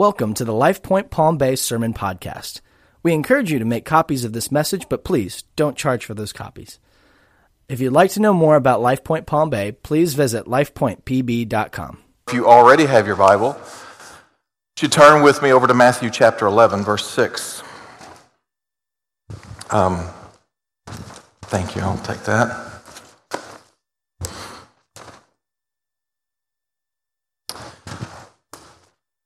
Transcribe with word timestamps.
Welcome 0.00 0.32
to 0.36 0.46
the 0.46 0.54
LifePoint 0.54 1.10
Palm 1.10 1.36
Bay 1.36 1.56
Sermon 1.56 1.92
Podcast. 1.92 2.62
We 3.02 3.12
encourage 3.12 3.52
you 3.52 3.58
to 3.58 3.66
make 3.66 3.84
copies 3.84 4.24
of 4.24 4.32
this 4.32 4.50
message, 4.50 4.88
but 4.88 5.04
please 5.04 5.42
don't 5.56 5.76
charge 5.76 6.06
for 6.06 6.14
those 6.14 6.32
copies. 6.32 6.78
If 7.68 7.80
you'd 7.80 7.92
like 7.92 8.10
to 8.12 8.20
know 8.20 8.32
more 8.32 8.56
about 8.56 8.80
LifePoint 8.80 9.26
Palm 9.26 9.50
Bay, 9.50 9.72
please 9.72 10.14
visit 10.14 10.46
lifepointpb.com. 10.46 11.98
If 12.28 12.32
you 12.32 12.46
already 12.46 12.86
have 12.86 13.06
your 13.06 13.16
Bible, 13.16 13.60
you 14.80 14.88
turn 14.88 15.22
with 15.22 15.42
me 15.42 15.52
over 15.52 15.66
to 15.66 15.74
Matthew 15.74 16.08
chapter 16.08 16.46
11, 16.46 16.82
verse 16.82 17.06
6. 17.06 17.62
Um, 19.68 20.08
thank 21.42 21.76
you. 21.76 21.82
I'll 21.82 21.98
take 21.98 22.22
that. 22.22 22.69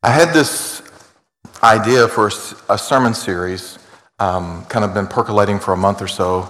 I 0.04 0.10
had 0.10 0.34
this 0.34 0.82
idea 1.62 2.08
for 2.08 2.30
a 2.68 2.76
sermon 2.76 3.14
series, 3.14 3.78
um, 4.18 4.66
kind 4.66 4.84
of 4.84 4.92
been 4.92 5.06
percolating 5.06 5.58
for 5.58 5.72
a 5.72 5.78
month 5.78 6.02
or 6.02 6.08
so. 6.08 6.46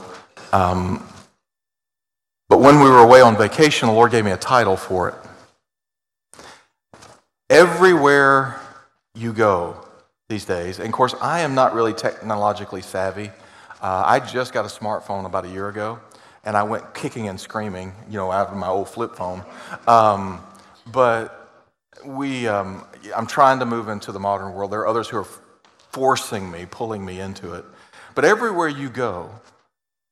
Um, 0.52 1.06
but 2.48 2.59
when 2.59 2.80
we 2.80 2.91
were 2.91 2.98
away 2.98 3.20
on 3.20 3.37
vacation, 3.37 3.87
the 3.87 3.95
Lord 3.95 4.10
gave 4.10 4.24
me 4.24 4.32
a 4.32 4.37
title 4.37 4.77
for 4.77 5.10
it. 5.10 5.15
Everywhere 7.48 8.60
you 9.15 9.32
go 9.32 9.87
these 10.29 10.45
days, 10.45 10.80
and 10.80 10.88
of 10.88 10.93
course, 10.93 11.15
I 11.23 11.43
am 11.43 11.55
not 11.55 11.74
really 11.74 11.93
technologically 11.93 12.82
savvy. 12.82 13.30
Uh, 13.80 14.02
I 14.05 14.18
just 14.18 14.52
got 14.52 14.65
a 14.65 14.68
smartphone 14.68 15.27
about 15.27 15.45
a 15.45 15.48
year 15.48 15.68
ago, 15.68 16.01
and 16.43 16.57
I 16.57 16.65
went 16.65 16.93
kicking 16.93 17.29
and 17.29 17.38
screaming, 17.38 17.93
you 18.10 18.16
know, 18.16 18.32
out 18.32 18.48
of 18.48 18.57
my 18.57 18.66
old 18.66 18.88
flip 18.88 19.15
phone. 19.15 19.45
Um, 19.87 20.41
but 20.91 21.44
we, 22.05 22.48
um, 22.48 22.84
I'm 23.15 23.27
trying 23.27 23.59
to 23.61 23.66
move 23.66 23.89
into 23.89 24.12
the 24.12 24.21
modern 24.21 24.55
world. 24.55 24.71
There 24.71 24.80
are 24.80 24.87
others 24.87 25.09
who 25.09 25.19
are 25.19 25.27
forcing 25.91 26.51
me, 26.51 26.66
pulling 26.71 27.05
me 27.05 27.21
into 27.21 27.55
it. 27.55 27.65
But 28.15 28.24
everywhere 28.24 28.68
you 28.68 28.88
go, 28.88 29.30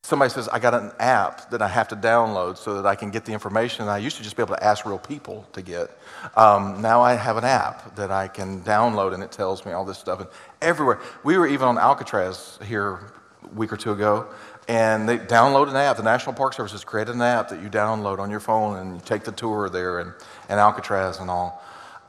somebody 0.05 0.31
says, 0.31 0.48
I 0.48 0.59
got 0.59 0.75
an 0.75 0.93
app 0.98 1.51
that 1.51 1.62
I 1.62 1.69
have 1.69 1.89
to 1.89 1.97
download 1.97 2.56
so 2.56 2.75
that 2.75 2.87
I 2.87 2.95
can 2.95 3.11
get 3.11 3.25
the 3.25 3.33
information 3.33 3.89
I 3.89 3.98
used 3.98 4.17
to 4.17 4.23
just 4.23 4.37
be 4.37 4.43
able 4.43 4.56
to 4.56 4.65
ask 4.65 4.84
real 4.84 4.98
people 4.98 5.47
to 5.53 5.62
get. 5.62 5.91
Um, 6.37 6.83
now 6.83 7.01
I 7.03 7.15
have 7.15 7.37
an 7.37 7.45
app 7.45 7.95
that 7.97 8.11
I 8.11 8.28
can 8.28 8.62
download 8.62 9.15
and 9.15 9.23
it 9.23 9.31
tells 9.31 9.65
me 9.65 9.73
all 9.73 9.84
this 9.84 9.99
stuff. 9.99 10.21
And 10.21 10.28
everywhere. 10.61 11.01
We 11.25 11.39
were 11.39 11.47
even 11.47 11.69
on 11.69 11.78
Alcatraz 11.78 12.59
here 12.65 13.12
a 13.45 13.55
week 13.55 13.73
or 13.73 13.77
two 13.77 13.93
ago, 13.93 14.28
and 14.69 15.09
they 15.09 15.19
download 15.19 15.69
an 15.69 15.77
app. 15.77 15.97
The 15.97 16.03
National 16.03 16.34
Park 16.34 16.55
Service 16.55 16.73
has 16.73 16.84
created 16.84 17.15
an 17.15 17.23
app 17.23 17.49
that 17.49 17.61
you 17.62 17.69
download 17.69 18.19
on 18.19 18.31
your 18.31 18.41
phone 18.41 18.78
and 18.78 18.95
you 18.95 19.01
take 19.05 19.25
the 19.25 19.33
tour 19.33 19.69
there 19.69 19.99
and, 19.99 20.12
and 20.49 20.59
Alcatraz 20.61 21.19
and 21.19 21.31
all. 21.31 21.62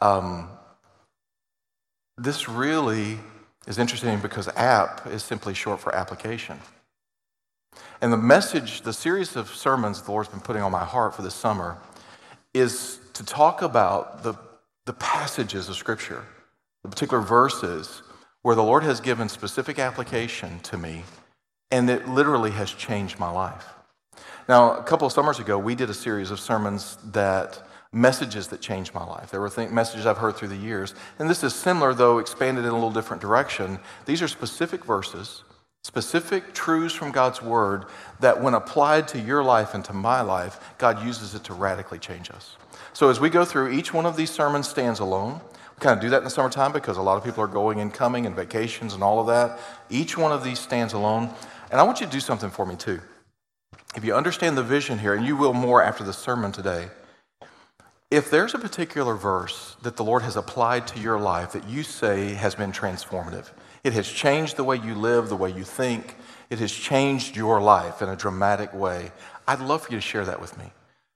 Um, 0.04 0.50
this 2.18 2.50
really 2.50 3.20
is 3.68 3.78
interesting 3.78 4.20
because 4.20 4.50
app 4.50 5.08
is 5.08 5.24
simply 5.24 5.54
short 5.54 5.80
for 5.80 5.96
application. 5.96 6.60
And 8.02 8.12
the 8.12 8.18
message, 8.18 8.82
the 8.82 8.92
series 8.92 9.38
of 9.38 9.48
sermons 9.48 10.02
the 10.02 10.12
Lord's 10.12 10.28
been 10.28 10.42
putting 10.42 10.62
on 10.62 10.74
my 10.74 10.84
heart 10.84 11.16
for 11.16 11.22
this 11.22 11.34
summer 11.34 11.78
is 12.54 13.00
to 13.14 13.24
talk 13.24 13.62
about 13.62 14.24
the, 14.24 14.34
the 14.86 14.92
passages 14.92 15.70
of 15.70 15.78
Scripture, 15.78 16.26
the 16.84 16.90
particular 16.90 17.24
verses 17.24 18.04
where 18.42 18.58
the 18.58 18.64
Lord 18.64 18.84
has 18.84 19.00
given 19.00 19.30
specific 19.30 19.80
application 19.80 20.60
to 20.64 20.78
me 20.78 21.04
and 21.72 21.90
it 21.90 22.10
literally 22.10 22.52
has 22.52 22.74
changed 22.74 23.20
my 23.20 23.32
life. 23.32 23.70
Now, 24.50 24.76
a 24.76 24.84
couple 24.84 25.08
of 25.08 25.14
summers 25.14 25.40
ago, 25.40 25.58
we 25.58 25.76
did 25.76 25.90
a 25.90 25.94
series 25.94 26.30
of 26.30 26.42
sermons 26.42 26.98
that 27.06 27.66
messages 27.94 28.48
that 28.48 28.60
changed 28.60 28.94
my 28.94 29.06
life. 29.06 29.30
There 29.30 29.40
were 29.40 29.50
th- 29.50 29.70
messages 29.70 30.06
I've 30.06 30.18
heard 30.18 30.36
through 30.36 30.48
the 30.50 30.58
years. 30.58 30.96
And 31.20 31.30
this 31.30 31.44
is 31.44 31.54
similar, 31.54 31.94
though 31.94 32.18
expanded 32.18 32.66
in 32.66 32.72
a 32.72 32.74
little 32.74 32.92
different 32.92 33.22
direction. 33.22 33.80
These 34.06 34.22
are 34.22 34.28
specific 34.28 34.84
verses, 34.84 35.44
specific 35.84 36.54
truths 36.54 36.96
from 36.96 37.12
God's 37.12 37.42
Word 37.42 37.86
that, 38.20 38.42
when 38.42 38.56
applied 38.56 39.08
to 39.10 39.20
your 39.20 39.44
life 39.44 39.76
and 39.76 39.86
to 39.86 39.94
my 39.94 40.22
life, 40.22 40.60
God 40.80 41.06
uses 41.06 41.36
it 41.36 41.44
to 41.46 41.54
radically 41.54 42.00
change 42.00 42.32
us. 42.32 42.58
So 42.94 43.10
as 43.10 43.20
we 43.20 43.30
go 43.30 43.46
through, 43.46 43.72
each 43.72 43.94
one 43.94 44.06
of 44.06 44.18
these 44.18 44.32
sermons 44.32 44.68
stands 44.68 45.00
alone. 45.00 45.42
We 45.76 45.80
kind 45.80 45.98
of 45.98 46.02
do 46.02 46.10
that 46.10 46.18
in 46.18 46.24
the 46.24 46.30
summertime 46.30 46.72
because 46.72 46.98
a 46.98 47.02
lot 47.02 47.18
of 47.18 47.24
people 47.24 47.44
are 47.44 47.48
going 47.48 47.80
and 47.80 47.94
coming 47.94 48.26
and 48.26 48.36
vacations 48.36 48.94
and 48.94 49.04
all 49.04 49.20
of 49.20 49.28
that. 49.28 49.60
Each 49.90 50.18
one 50.18 50.32
of 50.32 50.44
these 50.44 50.60
stands 50.60 50.94
alone. 50.94 51.30
And 51.70 51.80
I 51.80 51.84
want 51.84 52.00
you 52.00 52.08
to 52.08 52.12
do 52.12 52.20
something 52.20 52.50
for 52.50 52.66
me, 52.66 52.76
too. 52.76 53.02
If 53.96 54.04
you 54.04 54.16
understand 54.16 54.58
the 54.58 54.64
vision 54.64 54.98
here, 54.98 55.14
and 55.14 55.26
you 55.26 55.38
will 55.38 55.54
more 55.54 55.84
after 55.84 56.04
the 56.04 56.14
sermon 56.14 56.52
today, 56.52 56.90
if 58.14 58.30
there's 58.30 58.54
a 58.54 58.60
particular 58.60 59.16
verse 59.16 59.76
that 59.82 59.96
the 59.96 60.04
Lord 60.04 60.22
has 60.22 60.36
applied 60.36 60.86
to 60.90 61.00
your 61.00 61.20
life 61.20 61.54
that 61.54 61.68
you 61.68 61.82
say 61.82 62.36
has 62.36 62.54
been 62.54 62.72
transformative, 62.72 63.50
it 63.84 63.94
has 63.94 64.08
changed 64.08 64.56
the 64.56 64.64
way 64.64 64.76
you 64.76 64.94
live, 64.94 65.30
the 65.30 65.36
way 65.36 65.52
you 65.52 65.64
think, 65.64 66.16
it 66.52 66.60
has 66.60 66.72
changed 66.72 67.36
your 67.36 67.60
life 67.60 68.04
in 68.04 68.10
a 68.10 68.16
dramatic 68.16 68.72
way, 68.72 69.12
I'd 69.48 69.62
love 69.62 69.82
for 69.82 69.92
you 69.92 69.98
to 69.98 70.02
share 70.02 70.26
that 70.26 70.40
with 70.40 70.56
me. 70.60 70.66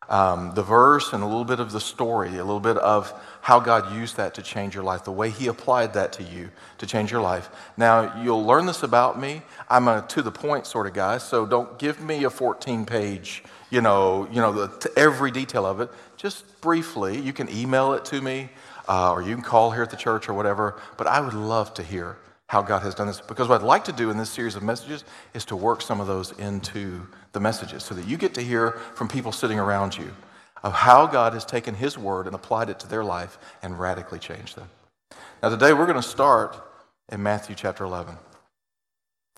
Um, 0.10 0.54
the 0.56 0.64
verse 0.64 1.14
and 1.14 1.22
a 1.22 1.28
little 1.28 1.46
bit 1.46 1.60
of 1.60 1.72
the 1.72 1.80
story, 1.80 2.30
a 2.30 2.44
little 2.44 2.60
bit 2.60 2.78
of 2.78 3.14
how 3.42 3.60
God 3.60 3.94
used 3.94 4.18
that 4.18 4.34
to 4.36 4.42
change 4.42 4.74
your 4.74 4.84
life, 4.84 5.04
the 5.04 5.12
way 5.12 5.30
He 5.30 5.48
applied 5.48 5.94
that 5.94 6.14
to 6.14 6.24
you 6.24 6.50
to 6.80 6.88
change 6.88 7.12
your 7.12 7.22
life. 7.22 7.50
Now, 7.78 8.24
you'll 8.24 8.46
learn 8.46 8.66
this 8.66 8.82
about 8.82 9.20
me. 9.20 9.44
I'm 9.70 9.88
a 9.88 10.04
to 10.10 10.24
the 10.24 10.32
point 10.32 10.66
sort 10.66 10.88
of 10.88 10.94
guy, 10.94 11.20
so 11.20 11.46
don't 11.46 11.78
give 11.78 12.02
me 12.02 12.24
a 12.24 12.30
14 12.30 12.86
page, 12.86 13.44
you 13.70 13.82
know, 13.82 14.28
you 14.32 14.42
know, 14.42 14.54
the, 14.54 14.92
every 14.96 15.30
detail 15.30 15.66
of 15.66 15.82
it 15.82 15.92
just 16.18 16.60
briefly. 16.62 17.20
You 17.20 17.34
can 17.34 17.50
email 17.50 17.94
it 17.94 18.04
to 18.06 18.22
me, 18.22 18.50
uh, 18.88 19.12
or 19.12 19.22
you 19.22 19.34
can 19.34 19.44
call 19.44 19.72
here 19.72 19.84
at 19.84 19.90
the 19.90 19.98
church 19.98 20.28
or 20.28 20.34
whatever. 20.34 20.80
But 20.98 21.08
I 21.08 21.22
would 21.22 21.34
love 21.34 21.74
to 21.76 21.84
hear 21.84 22.18
how 22.48 22.62
God 22.62 22.82
has 22.82 22.96
done 22.96 23.08
this. 23.08 23.22
Because 23.22 23.48
what 23.48 23.62
I'd 23.62 23.68
like 23.68 23.84
to 23.86 23.92
do 23.92 24.10
in 24.10 24.18
this 24.18 24.30
series 24.30 24.56
of 24.56 24.64
messages 24.64 25.04
is 25.34 25.46
to 25.46 25.56
work 25.56 25.82
some 25.82 26.00
of 26.00 26.08
those 26.08 26.32
into 26.34 27.06
the 27.34 27.40
messages 27.40 27.84
so 27.84 27.94
that 27.96 28.08
you 28.08 28.18
get 28.18 28.34
to 28.36 28.42
hear 28.42 28.72
from 28.96 29.08
people 29.08 29.32
sitting 29.32 29.60
around 29.60 29.98
you 29.98 30.12
of 30.64 30.74
how 30.74 31.06
God 31.06 31.34
has 31.34 31.46
taken 31.46 31.76
His 31.76 31.98
word 31.98 32.26
and 32.26 32.36
applied 32.36 32.70
it 32.70 32.80
to 32.80 32.88
their 32.88 33.04
life 33.04 33.38
and 33.62 33.80
radically 33.80 34.20
changed 34.20 34.56
them. 34.56 34.70
Now, 35.44 35.50
today 35.50 35.74
we're 35.74 35.86
going 35.86 36.02
to 36.02 36.08
start 36.08 36.58
in 37.10 37.22
Matthew 37.22 37.56
chapter 37.56 37.84
11. 37.84 38.16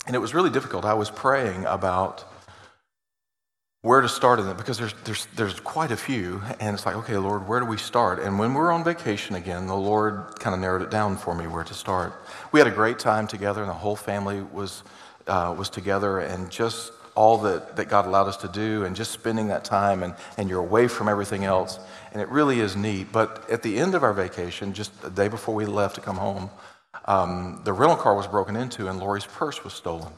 And 0.06 0.16
it 0.16 0.18
was 0.18 0.32
really 0.32 0.50
difficult. 0.50 0.84
I 0.84 0.94
was 0.94 1.10
praying 1.10 1.66
about 1.66 2.24
where 3.82 4.02
to 4.02 4.08
start 4.08 4.38
in 4.38 4.46
it 4.46 4.58
because 4.58 4.76
there's, 4.76 4.92
there's, 5.04 5.26
there's 5.36 5.58
quite 5.60 5.90
a 5.90 5.96
few. 5.96 6.42
And 6.60 6.74
it's 6.74 6.84
like, 6.84 6.96
okay, 6.96 7.16
Lord, 7.16 7.48
where 7.48 7.60
do 7.60 7.66
we 7.66 7.78
start? 7.78 8.18
And 8.18 8.38
when 8.38 8.52
we 8.52 8.60
are 8.60 8.70
on 8.70 8.84
vacation 8.84 9.36
again, 9.36 9.66
the 9.66 9.76
Lord 9.76 10.38
kind 10.38 10.54
of 10.54 10.60
narrowed 10.60 10.82
it 10.82 10.90
down 10.90 11.16
for 11.16 11.34
me 11.34 11.46
where 11.46 11.64
to 11.64 11.74
start. 11.74 12.12
We 12.52 12.60
had 12.60 12.66
a 12.66 12.72
great 12.72 12.98
time 12.98 13.26
together, 13.26 13.62
and 13.62 13.70
the 13.70 13.74
whole 13.74 13.96
family 13.96 14.42
was, 14.42 14.82
uh, 15.26 15.54
was 15.56 15.70
together, 15.70 16.18
and 16.18 16.50
just 16.50 16.92
all 17.14 17.38
that, 17.38 17.76
that 17.76 17.88
God 17.88 18.06
allowed 18.06 18.28
us 18.28 18.36
to 18.38 18.48
do, 18.48 18.84
and 18.84 18.94
just 18.94 19.12
spending 19.12 19.48
that 19.48 19.64
time, 19.64 20.02
and, 20.02 20.14
and 20.36 20.50
you're 20.50 20.60
away 20.60 20.86
from 20.86 21.08
everything 21.08 21.44
else. 21.44 21.78
And 22.12 22.20
it 22.20 22.28
really 22.28 22.60
is 22.60 22.76
neat. 22.76 23.10
But 23.12 23.48
at 23.48 23.62
the 23.62 23.78
end 23.78 23.94
of 23.94 24.02
our 24.02 24.12
vacation, 24.12 24.74
just 24.74 25.00
the 25.00 25.10
day 25.10 25.28
before 25.28 25.54
we 25.54 25.64
left 25.64 25.94
to 25.94 26.02
come 26.02 26.16
home, 26.18 26.50
um, 27.06 27.62
the 27.64 27.72
rental 27.72 27.96
car 27.96 28.14
was 28.14 28.26
broken 28.26 28.56
into, 28.56 28.88
and 28.88 29.00
Lori's 29.00 29.24
purse 29.24 29.64
was 29.64 29.72
stolen. 29.72 30.12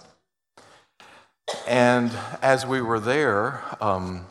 And 1.67 2.11
as 2.43 2.67
we 2.67 2.81
were 2.81 3.01
there, 3.01 3.63
um, 3.81 4.27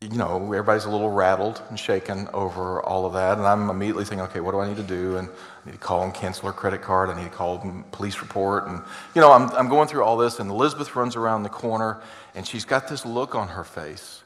you 0.00 0.18
know, 0.18 0.36
everybody's 0.36 0.84
a 0.84 0.90
little 0.90 1.10
rattled 1.10 1.62
and 1.70 1.78
shaken 1.78 2.28
over 2.34 2.82
all 2.82 3.06
of 3.06 3.14
that. 3.14 3.38
And 3.38 3.46
I'm 3.46 3.70
immediately 3.70 4.04
thinking, 4.04 4.24
okay, 4.26 4.40
what 4.40 4.52
do 4.52 4.58
I 4.58 4.68
need 4.68 4.76
to 4.76 4.82
do? 4.82 5.16
And 5.16 5.28
I 5.28 5.66
need 5.66 5.72
to 5.72 5.78
call 5.78 6.02
and 6.02 6.12
cancel 6.12 6.46
her 6.46 6.52
credit 6.52 6.82
card. 6.82 7.08
I 7.08 7.16
need 7.16 7.30
to 7.30 7.36
call 7.36 7.58
police 7.92 8.20
report. 8.20 8.66
And, 8.66 8.82
you 9.14 9.20
know, 9.20 9.32
I'm, 9.32 9.48
I'm 9.50 9.68
going 9.68 9.88
through 9.88 10.04
all 10.04 10.16
this. 10.16 10.40
And 10.40 10.50
Elizabeth 10.50 10.94
runs 10.94 11.16
around 11.16 11.42
the 11.42 11.48
corner 11.48 12.02
and 12.34 12.46
she's 12.46 12.64
got 12.64 12.88
this 12.88 13.06
look 13.06 13.34
on 13.34 13.48
her 13.48 13.64
face. 13.64 14.22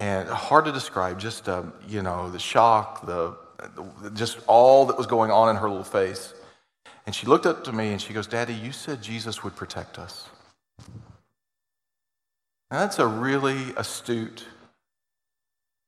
And 0.00 0.28
hard 0.28 0.64
to 0.64 0.72
describe, 0.72 1.20
just, 1.20 1.48
uh, 1.48 1.62
you 1.86 2.02
know, 2.02 2.30
the 2.30 2.38
shock, 2.38 3.04
the, 3.06 3.36
just 4.14 4.38
all 4.46 4.86
that 4.86 4.96
was 4.96 5.06
going 5.06 5.30
on 5.30 5.50
in 5.50 5.56
her 5.56 5.68
little 5.68 5.84
face. 5.84 6.32
And 7.06 7.14
she 7.14 7.26
looked 7.26 7.46
up 7.46 7.64
to 7.64 7.72
me 7.72 7.92
and 7.92 8.00
she 8.00 8.14
goes, 8.14 8.26
Daddy, 8.26 8.54
you 8.54 8.72
said 8.72 9.02
Jesus 9.02 9.44
would 9.44 9.54
protect 9.56 9.98
us. 9.98 10.28
Now, 12.70 12.80
that's 12.80 12.98
a 12.98 13.06
really 13.06 13.72
astute 13.76 14.44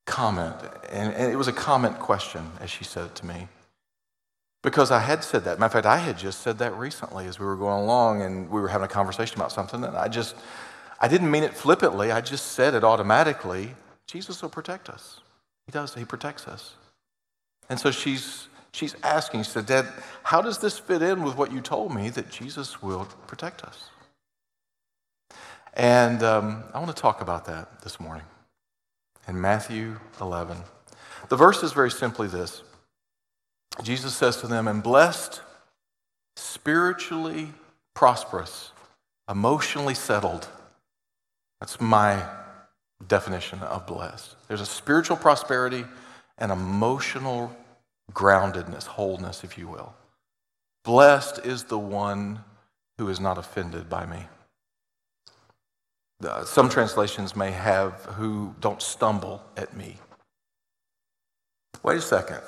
comment. 0.05 0.55
And, 0.91 1.13
it 1.13 1.37
was 1.37 1.47
a 1.47 1.53
comment 1.53 1.99
question 1.99 2.51
as 2.59 2.69
she 2.69 2.83
said 2.83 3.05
it 3.05 3.15
to 3.15 3.25
me. 3.25 3.47
Because 4.61 4.91
I 4.91 4.99
had 4.99 5.23
said 5.23 5.43
that. 5.43 5.59
Matter 5.59 5.65
of 5.65 5.83
fact, 5.83 5.85
I 5.85 5.97
had 5.97 6.17
just 6.17 6.41
said 6.41 6.57
that 6.59 6.73
recently 6.77 7.25
as 7.25 7.39
we 7.39 7.45
were 7.45 7.55
going 7.55 7.83
along 7.83 8.21
and 8.21 8.49
we 8.49 8.61
were 8.61 8.69
having 8.69 8.85
a 8.85 8.89
conversation 8.89 9.37
about 9.37 9.51
something. 9.51 9.83
And 9.83 9.95
I 9.95 10.07
just, 10.07 10.35
I 10.99 11.07
didn't 11.07 11.29
mean 11.31 11.43
it 11.43 11.53
flippantly. 11.53 12.11
I 12.11 12.21
just 12.21 12.53
said 12.53 12.73
it 12.73 12.83
automatically. 12.83 13.75
Jesus 14.07 14.41
will 14.41 14.49
protect 14.49 14.89
us. 14.89 15.19
He 15.65 15.71
does. 15.71 15.93
He 15.95 16.05
protects 16.05 16.47
us. 16.47 16.75
And 17.69 17.79
so 17.79 17.91
she's, 17.91 18.47
she's 18.71 18.95
asking, 19.03 19.43
she 19.43 19.51
said, 19.51 19.65
Dad, 19.65 19.87
how 20.23 20.41
does 20.41 20.59
this 20.59 20.77
fit 20.79 21.01
in 21.01 21.23
with 21.23 21.37
what 21.37 21.51
you 21.51 21.61
told 21.61 21.93
me 21.93 22.09
that 22.11 22.29
Jesus 22.29 22.81
will 22.81 23.05
protect 23.27 23.63
us? 23.63 23.89
And 25.75 26.21
um, 26.21 26.63
I 26.73 26.79
want 26.79 26.95
to 26.95 27.01
talk 27.01 27.21
about 27.21 27.45
that 27.45 27.81
this 27.81 27.99
morning 27.99 28.25
in 29.27 29.39
Matthew 29.39 29.99
11. 30.21 30.57
The 31.29 31.35
verse 31.35 31.63
is 31.63 31.73
very 31.73 31.91
simply 31.91 32.27
this 32.27 32.61
Jesus 33.81 34.15
says 34.15 34.37
to 34.37 34.47
them, 34.47 34.67
And 34.67 34.83
blessed 34.83 35.41
spiritually 36.35 37.49
prosperous, 37.95 38.71
emotionally 39.29 39.95
settled. 39.95 40.47
That's 41.59 41.81
my 41.81 42.23
definition 43.07 43.59
of 43.59 43.87
blessed. 43.87 44.35
There's 44.47 44.61
a 44.61 44.65
spiritual 44.65 45.17
prosperity 45.17 45.85
and 46.37 46.51
emotional 46.51 47.55
groundedness, 48.11 48.85
wholeness, 48.85 49.43
if 49.43 49.57
you 49.57 49.67
will. 49.67 49.93
Blessed 50.83 51.39
is 51.45 51.63
the 51.63 51.79
one 51.79 52.43
who 52.97 53.09
is 53.09 53.19
not 53.19 53.37
offended 53.37 53.89
by 53.89 54.05
me. 54.05 54.25
Uh, 56.23 56.45
some 56.45 56.69
translations 56.69 57.35
may 57.35 57.51
have 57.51 57.93
who 58.17 58.55
don't 58.59 58.81
stumble 58.81 59.43
at 59.57 59.75
me. 59.75 59.97
Wait 61.83 61.97
a 61.97 62.01
second. 62.01 62.41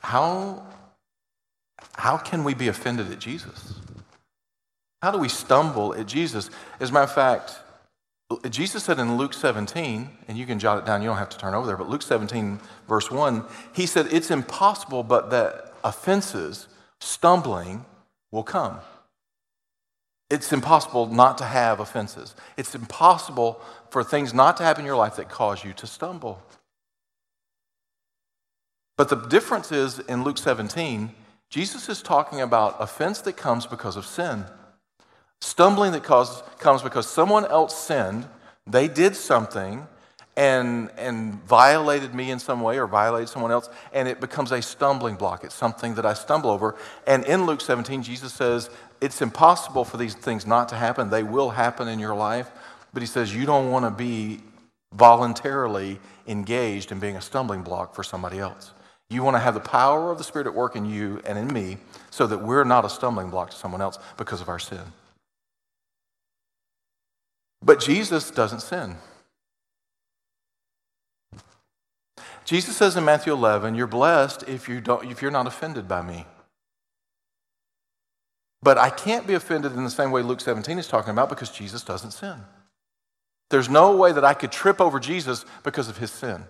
How, 0.00 0.66
how 1.94 2.16
can 2.16 2.44
we 2.44 2.54
be 2.54 2.68
offended 2.68 3.10
at 3.10 3.18
Jesus? 3.18 3.74
How 5.02 5.10
do 5.10 5.18
we 5.18 5.28
stumble 5.28 5.94
at 5.94 6.06
Jesus? 6.06 6.50
As 6.80 6.90
a 6.90 6.92
matter 6.92 7.04
of 7.04 7.12
fact, 7.12 7.60
Jesus 8.50 8.84
said 8.84 8.98
in 8.98 9.16
Luke 9.16 9.32
17, 9.32 10.08
and 10.28 10.38
you 10.38 10.44
can 10.44 10.58
jot 10.58 10.78
it 10.78 10.86
down, 10.86 11.02
you 11.02 11.08
don't 11.08 11.18
have 11.18 11.30
to 11.30 11.38
turn 11.38 11.54
over 11.54 11.66
there, 11.66 11.76
but 11.76 11.88
Luke 11.88 12.02
17, 12.02 12.60
verse 12.86 13.10
1, 13.10 13.44
he 13.72 13.86
said, 13.86 14.06
It's 14.10 14.30
impossible 14.30 15.02
but 15.02 15.30
that 15.30 15.72
offenses, 15.82 16.68
stumbling, 17.00 17.84
will 18.30 18.42
come. 18.42 18.78
It's 20.30 20.52
impossible 20.52 21.06
not 21.06 21.38
to 21.38 21.44
have 21.44 21.80
offenses. 21.80 22.34
It's 22.56 22.74
impossible 22.74 23.60
for 23.90 24.04
things 24.04 24.34
not 24.34 24.56
to 24.58 24.62
happen 24.62 24.82
in 24.82 24.86
your 24.86 24.96
life 24.96 25.16
that 25.16 25.30
cause 25.30 25.64
you 25.64 25.72
to 25.74 25.86
stumble. 25.86 26.42
But 28.96 29.08
the 29.08 29.16
difference 29.16 29.72
is 29.72 30.00
in 30.00 30.24
Luke 30.24 30.38
17, 30.38 31.14
Jesus 31.48 31.88
is 31.88 32.02
talking 32.02 32.40
about 32.40 32.76
offense 32.78 33.20
that 33.22 33.36
comes 33.36 33.64
because 33.64 33.96
of 33.96 34.04
sin. 34.04 34.44
Stumbling 35.40 35.92
that 35.92 36.02
causes, 36.02 36.42
comes 36.58 36.82
because 36.82 37.08
someone 37.08 37.46
else 37.46 37.78
sinned, 37.78 38.28
they 38.66 38.88
did 38.88 39.16
something 39.16 39.86
and, 40.38 40.88
and 40.96 41.34
violated 41.46 42.14
me 42.14 42.30
in 42.30 42.38
some 42.38 42.60
way 42.60 42.78
or 42.78 42.86
violated 42.86 43.28
someone 43.28 43.50
else, 43.50 43.68
and 43.92 44.06
it 44.06 44.20
becomes 44.20 44.52
a 44.52 44.62
stumbling 44.62 45.16
block. 45.16 45.42
It's 45.42 45.54
something 45.54 45.96
that 45.96 46.06
I 46.06 46.14
stumble 46.14 46.50
over. 46.50 46.76
And 47.08 47.24
in 47.24 47.44
Luke 47.44 47.60
17, 47.60 48.04
Jesus 48.04 48.32
says 48.32 48.70
it's 49.00 49.20
impossible 49.20 49.84
for 49.84 49.96
these 49.96 50.14
things 50.14 50.46
not 50.46 50.68
to 50.68 50.76
happen. 50.76 51.10
They 51.10 51.24
will 51.24 51.50
happen 51.50 51.88
in 51.88 51.98
your 51.98 52.14
life, 52.14 52.52
but 52.92 53.02
he 53.02 53.06
says 53.06 53.34
you 53.34 53.46
don't 53.46 53.72
want 53.72 53.84
to 53.84 53.90
be 53.90 54.40
voluntarily 54.94 55.98
engaged 56.28 56.92
in 56.92 57.00
being 57.00 57.16
a 57.16 57.20
stumbling 57.20 57.62
block 57.62 57.96
for 57.96 58.04
somebody 58.04 58.38
else. 58.38 58.72
You 59.10 59.24
want 59.24 59.34
to 59.34 59.40
have 59.40 59.54
the 59.54 59.60
power 59.60 60.12
of 60.12 60.18
the 60.18 60.24
Spirit 60.24 60.46
at 60.46 60.54
work 60.54 60.76
in 60.76 60.84
you 60.84 61.20
and 61.24 61.36
in 61.36 61.52
me 61.52 61.78
so 62.10 62.28
that 62.28 62.38
we're 62.38 62.62
not 62.62 62.84
a 62.84 62.88
stumbling 62.88 63.30
block 63.30 63.50
to 63.50 63.56
someone 63.56 63.80
else 63.80 63.98
because 64.16 64.40
of 64.40 64.48
our 64.48 64.60
sin. 64.60 64.92
But 67.60 67.80
Jesus 67.80 68.30
doesn't 68.30 68.60
sin. 68.60 68.94
Jesus 72.48 72.78
says 72.78 72.96
in 72.96 73.04
Matthew 73.04 73.34
11, 73.34 73.74
You're 73.74 73.86
blessed 73.86 74.44
if, 74.48 74.70
you 74.70 74.80
don't, 74.80 75.04
if 75.10 75.20
you're 75.20 75.30
not 75.30 75.46
offended 75.46 75.86
by 75.86 76.00
me. 76.00 76.24
But 78.62 78.78
I 78.78 78.88
can't 78.88 79.26
be 79.26 79.34
offended 79.34 79.74
in 79.74 79.84
the 79.84 79.90
same 79.90 80.12
way 80.12 80.22
Luke 80.22 80.40
17 80.40 80.78
is 80.78 80.88
talking 80.88 81.10
about 81.10 81.28
because 81.28 81.50
Jesus 81.50 81.82
doesn't 81.82 82.12
sin. 82.12 82.36
There's 83.50 83.68
no 83.68 83.94
way 83.94 84.12
that 84.12 84.24
I 84.24 84.32
could 84.32 84.50
trip 84.50 84.80
over 84.80 84.98
Jesus 84.98 85.44
because 85.62 85.90
of 85.90 85.98
his 85.98 86.10
sin. 86.10 86.42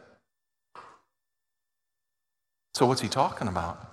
So, 2.75 2.87
what's 2.87 3.01
he 3.01 3.09
talking 3.09 3.49
about? 3.49 3.85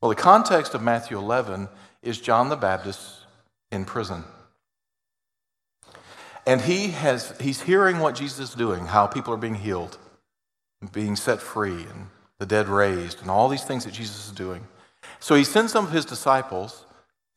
Well, 0.00 0.08
the 0.08 0.14
context 0.14 0.72
of 0.72 0.82
Matthew 0.82 1.18
11 1.18 1.68
is 2.02 2.18
John 2.18 2.48
the 2.48 2.56
Baptist 2.56 3.26
in 3.70 3.84
prison. 3.84 4.24
And 6.46 6.62
he 6.62 6.88
has, 6.88 7.38
he's 7.38 7.60
hearing 7.60 7.98
what 7.98 8.14
Jesus 8.14 8.38
is 8.48 8.54
doing, 8.54 8.86
how 8.86 9.06
people 9.06 9.34
are 9.34 9.38
being 9.38 9.56
healed, 9.56 9.98
being 10.92 11.16
set 11.16 11.40
free, 11.40 11.82
and 11.82 12.08
the 12.38 12.46
dead 12.46 12.68
raised, 12.68 13.20
and 13.20 13.30
all 13.30 13.48
these 13.48 13.64
things 13.64 13.84
that 13.84 13.94
Jesus 13.94 14.26
is 14.26 14.32
doing. 14.32 14.66
So 15.20 15.34
he 15.34 15.44
sends 15.44 15.72
some 15.72 15.86
of 15.86 15.92
his 15.92 16.04
disciples 16.04 16.84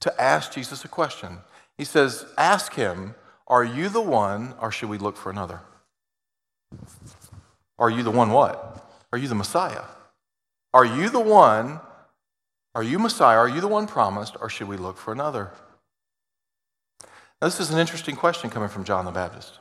to 0.02 0.22
ask 0.22 0.54
Jesus 0.54 0.86
a 0.86 0.88
question. 0.88 1.40
He 1.78 1.86
says, 1.86 2.26
Ask 2.38 2.74
him, 2.74 3.16
Are 3.48 3.64
you 3.64 3.90
the 3.90 4.02
one, 4.02 4.54
or 4.62 4.72
should 4.72 4.90
we 4.90 4.98
look 4.98 5.18
for 5.18 5.30
another? 5.30 5.62
Are 7.80 7.90
you 7.90 8.04
the 8.04 8.12
one 8.12 8.30
what? 8.30 8.88
Are 9.12 9.18
you 9.18 9.28
the 9.28 9.36
Messiah? 9.36 9.84
Are 10.74 10.86
you 10.86 11.10
the 11.10 11.20
one? 11.20 11.80
Are 12.76 12.84
you 12.84 13.00
Messiah? 13.00 13.38
Are 13.38 13.50
you 13.50 13.60
the 13.60 13.68
one 13.68 13.88
promised, 13.88 14.36
or 14.40 14.50
should 14.50 14.68
we 14.68 14.78
look 14.78 14.98
for 14.98 15.12
another? 15.12 15.52
Now, 17.42 17.48
this 17.48 17.60
is 17.60 17.72
an 17.72 17.80
interesting 17.80 18.16
question 18.16 18.50
coming 18.50 18.70
from 18.70 18.84
John 18.84 19.06
the 19.06 19.12
Baptist. 19.12 19.58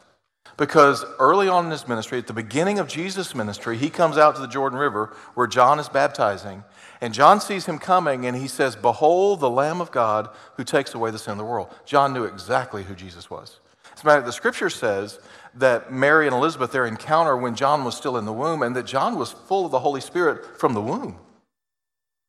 Because 0.57 1.05
early 1.19 1.49
on 1.49 1.67
in 1.67 1.71
his 1.71 1.89
ministry, 1.89 2.19
at 2.19 2.27
the 2.27 2.33
beginning 2.33 2.79
of 2.79 2.89
Jesus' 2.89 3.35
ministry, 3.35 3.79
he 3.79 3.89
comes 3.89 4.19
out 4.19 4.35
to 4.35 4.41
the 4.41 4.47
Jordan 4.47 4.79
River 4.79 5.15
where 5.35 5.47
John 5.47 5.79
is 5.79 5.89
baptizing. 5.89 6.65
And 7.01 7.15
John 7.15 7.41
sees 7.41 7.67
him 7.67 7.79
coming 7.79 8.27
and 8.27 8.37
he 8.37 8.49
says, 8.49 8.77
Behold, 8.77 9.41
the 9.41 9.51
Lamb 9.51 9.81
of 9.81 9.91
God 9.91 10.29
who 10.57 10.65
takes 10.65 10.95
away 10.95 11.11
the 11.11 11.19
sin 11.19 11.33
of 11.33 11.39
the 11.39 11.45
world. 11.45 11.75
John 11.87 12.13
knew 12.13 12.25
exactly 12.25 12.83
who 12.83 12.95
Jesus 12.95 13.31
was. 13.31 13.61
As 13.95 14.03
a 14.03 14.07
matter 14.07 14.21
of 14.21 14.27
the 14.27 14.33
scripture 14.33 14.71
says 14.71 15.19
that 15.55 15.93
Mary 15.93 16.27
and 16.27 16.35
Elizabeth, 16.35 16.73
their 16.73 16.87
encounter 16.87 17.37
when 17.37 17.55
John 17.55 17.85
was 17.85 17.97
still 17.97 18.17
in 18.17 18.25
the 18.25 18.33
womb, 18.33 18.63
and 18.63 18.75
that 18.77 18.87
John 18.87 19.19
was 19.19 19.33
full 19.33 19.67
of 19.67 19.73
the 19.73 19.81
Holy 19.81 20.01
Spirit 20.01 20.59
from 20.59 20.75
the 20.75 20.81
womb. 20.81 21.19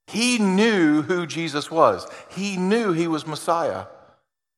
He 0.07 0.37
knew 0.37 1.03
who 1.03 1.25
Jesus 1.25 1.71
was, 1.71 2.07
he 2.29 2.57
knew 2.57 2.91
he 2.91 3.07
was 3.07 3.27
Messiah. 3.27 3.85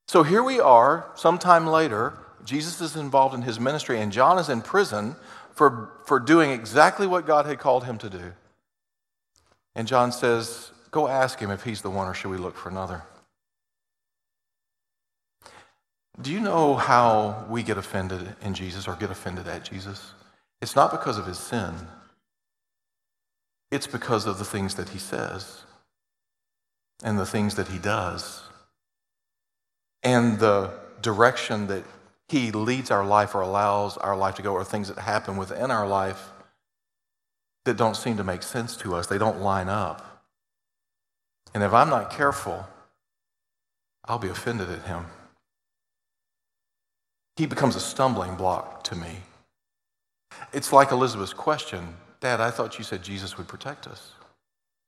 So 0.07 0.23
here 0.23 0.43
we 0.43 0.59
are, 0.59 1.11
sometime 1.15 1.67
later, 1.67 2.17
Jesus 2.45 2.81
is 2.81 2.95
involved 2.95 3.35
in 3.35 3.41
his 3.41 3.59
ministry, 3.59 3.99
and 3.99 4.11
John 4.11 4.37
is 4.37 4.49
in 4.49 4.61
prison 4.61 5.15
for, 5.53 5.91
for 6.05 6.19
doing 6.19 6.51
exactly 6.51 7.07
what 7.07 7.25
God 7.25 7.45
had 7.45 7.59
called 7.59 7.85
him 7.85 7.97
to 7.99 8.09
do. 8.09 8.33
And 9.75 9.87
John 9.87 10.11
says, 10.11 10.71
Go 10.91 11.07
ask 11.07 11.39
him 11.39 11.49
if 11.49 11.63
he's 11.63 11.81
the 11.81 11.89
one, 11.89 12.07
or 12.07 12.13
should 12.13 12.29
we 12.29 12.37
look 12.37 12.55
for 12.55 12.69
another? 12.69 13.03
Do 16.21 16.31
you 16.31 16.39
know 16.39 16.75
how 16.75 17.45
we 17.49 17.63
get 17.63 17.77
offended 17.77 18.35
in 18.43 18.53
Jesus 18.53 18.87
or 18.87 18.95
get 18.95 19.09
offended 19.09 19.47
at 19.47 19.63
Jesus? 19.63 20.13
It's 20.61 20.75
not 20.75 20.91
because 20.91 21.17
of 21.17 21.25
his 21.25 21.39
sin, 21.39 21.73
it's 23.71 23.87
because 23.87 24.27
of 24.27 24.37
the 24.37 24.45
things 24.45 24.75
that 24.75 24.89
he 24.89 24.99
says 24.99 25.63
and 27.03 27.17
the 27.17 27.25
things 27.25 27.55
that 27.55 27.67
he 27.67 27.79
does 27.79 28.43
and 30.03 30.37
the 30.39 30.71
direction 31.01 31.67
that 31.67 31.83
he 32.33 32.51
leads 32.51 32.89
our 32.89 33.05
life 33.05 33.35
or 33.35 33.41
allows 33.41 33.95
our 33.97 34.17
life 34.17 34.33
to 34.33 34.41
go, 34.41 34.53
or 34.53 34.63
things 34.63 34.87
that 34.87 34.97
happen 34.97 35.37
within 35.37 35.69
our 35.69 35.87
life 35.87 36.31
that 37.65 37.77
don't 37.77 37.95
seem 37.95 38.17
to 38.17 38.23
make 38.23 38.41
sense 38.41 38.75
to 38.77 38.95
us. 38.95 39.05
They 39.05 39.19
don't 39.19 39.41
line 39.41 39.69
up. 39.69 40.25
And 41.53 41.61
if 41.61 41.71
I'm 41.73 41.91
not 41.91 42.09
careful, 42.11 42.67
I'll 44.05 44.17
be 44.17 44.29
offended 44.29 44.67
at 44.71 44.81
him. 44.81 45.05
He 47.35 47.45
becomes 47.45 47.75
a 47.75 47.79
stumbling 47.79 48.33
block 48.33 48.83
to 48.85 48.95
me. 48.95 49.17
It's 50.51 50.73
like 50.73 50.91
Elizabeth's 50.91 51.33
question 51.33 51.95
Dad, 52.19 52.41
I 52.41 52.49
thought 52.49 52.79
you 52.79 52.83
said 52.83 53.03
Jesus 53.03 53.37
would 53.37 53.47
protect 53.47 53.85
us. 53.85 54.13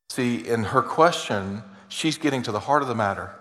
See, 0.09 0.47
in 0.47 0.63
her 0.63 0.81
question, 0.81 1.61
she's 1.89 2.17
getting 2.17 2.41
to 2.43 2.51
the 2.51 2.61
heart 2.61 2.81
of 2.81 2.87
the 2.87 2.95
matter. 2.95 3.35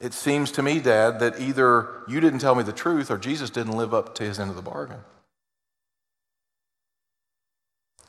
It 0.00 0.12
seems 0.12 0.52
to 0.52 0.62
me, 0.62 0.78
Dad, 0.78 1.20
that 1.20 1.40
either 1.40 1.88
you 2.06 2.20
didn't 2.20 2.40
tell 2.40 2.54
me 2.54 2.62
the 2.62 2.72
truth 2.72 3.10
or 3.10 3.16
Jesus 3.16 3.50
didn't 3.50 3.76
live 3.76 3.94
up 3.94 4.14
to 4.16 4.24
his 4.24 4.38
end 4.38 4.50
of 4.50 4.56
the 4.56 4.62
bargain. 4.62 5.00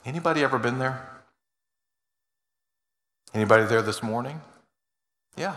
Anybody 0.05 0.43
ever 0.43 0.59
been 0.59 0.79
there? 0.79 1.07
Anybody 3.33 3.65
there 3.65 3.81
this 3.81 4.01
morning? 4.03 4.41
Yeah. 5.35 5.55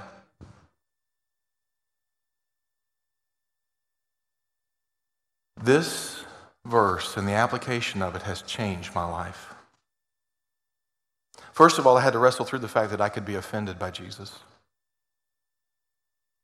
This 5.62 6.24
verse 6.64 7.16
and 7.16 7.26
the 7.28 7.32
application 7.32 8.02
of 8.02 8.14
it 8.14 8.22
has 8.22 8.42
changed 8.42 8.94
my 8.94 9.04
life. 9.04 9.54
First 11.52 11.78
of 11.78 11.86
all, 11.86 11.96
I 11.96 12.02
had 12.02 12.12
to 12.14 12.18
wrestle 12.18 12.44
through 12.44 12.60
the 12.60 12.68
fact 12.68 12.90
that 12.90 13.00
I 13.00 13.08
could 13.08 13.24
be 13.24 13.34
offended 13.34 13.78
by 13.78 13.90
Jesus. 13.90 14.38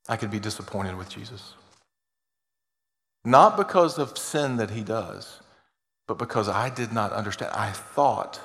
I 0.09 0.17
could 0.17 0.31
be 0.31 0.39
disappointed 0.41 0.97
with 0.97 1.09
Jesus. 1.09 1.55
Not 3.25 3.57
because 3.57 3.99
of 3.99 4.17
sin 4.17 4.57
that 4.57 4.71
he 4.71 4.83
does, 4.83 5.41
but 6.07 6.19
because 6.19 6.49
I 6.49 6.71
did 6.71 6.93
not 6.93 7.13
understand. 7.13 7.53
I 7.53 7.73
thought, 7.73 8.41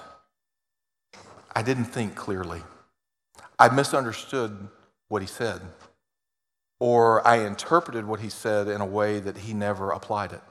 I 1.56 1.62
didn't 1.62 1.86
think 1.86 2.16
clearly. 2.16 2.64
I 3.60 3.70
misunderstood 3.70 4.70
what 5.08 5.22
he 5.22 5.28
said, 5.28 5.62
or 6.80 7.26
I 7.28 7.46
interpreted 7.46 8.06
what 8.06 8.22
he 8.22 8.30
said 8.30 8.68
in 8.68 8.82
a 8.82 8.86
way 8.86 9.20
that 9.20 9.38
he 9.38 9.54
never 9.54 9.92
applied 9.92 10.32
it 10.32 10.42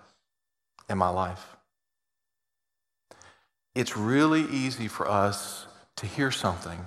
in 0.88 0.96
my 0.96 1.08
life. 1.08 1.56
It's 3.74 3.96
really 3.96 4.42
easy 4.42 4.86
for 4.86 5.08
us 5.08 5.66
to 5.96 6.06
hear 6.06 6.30
something 6.30 6.86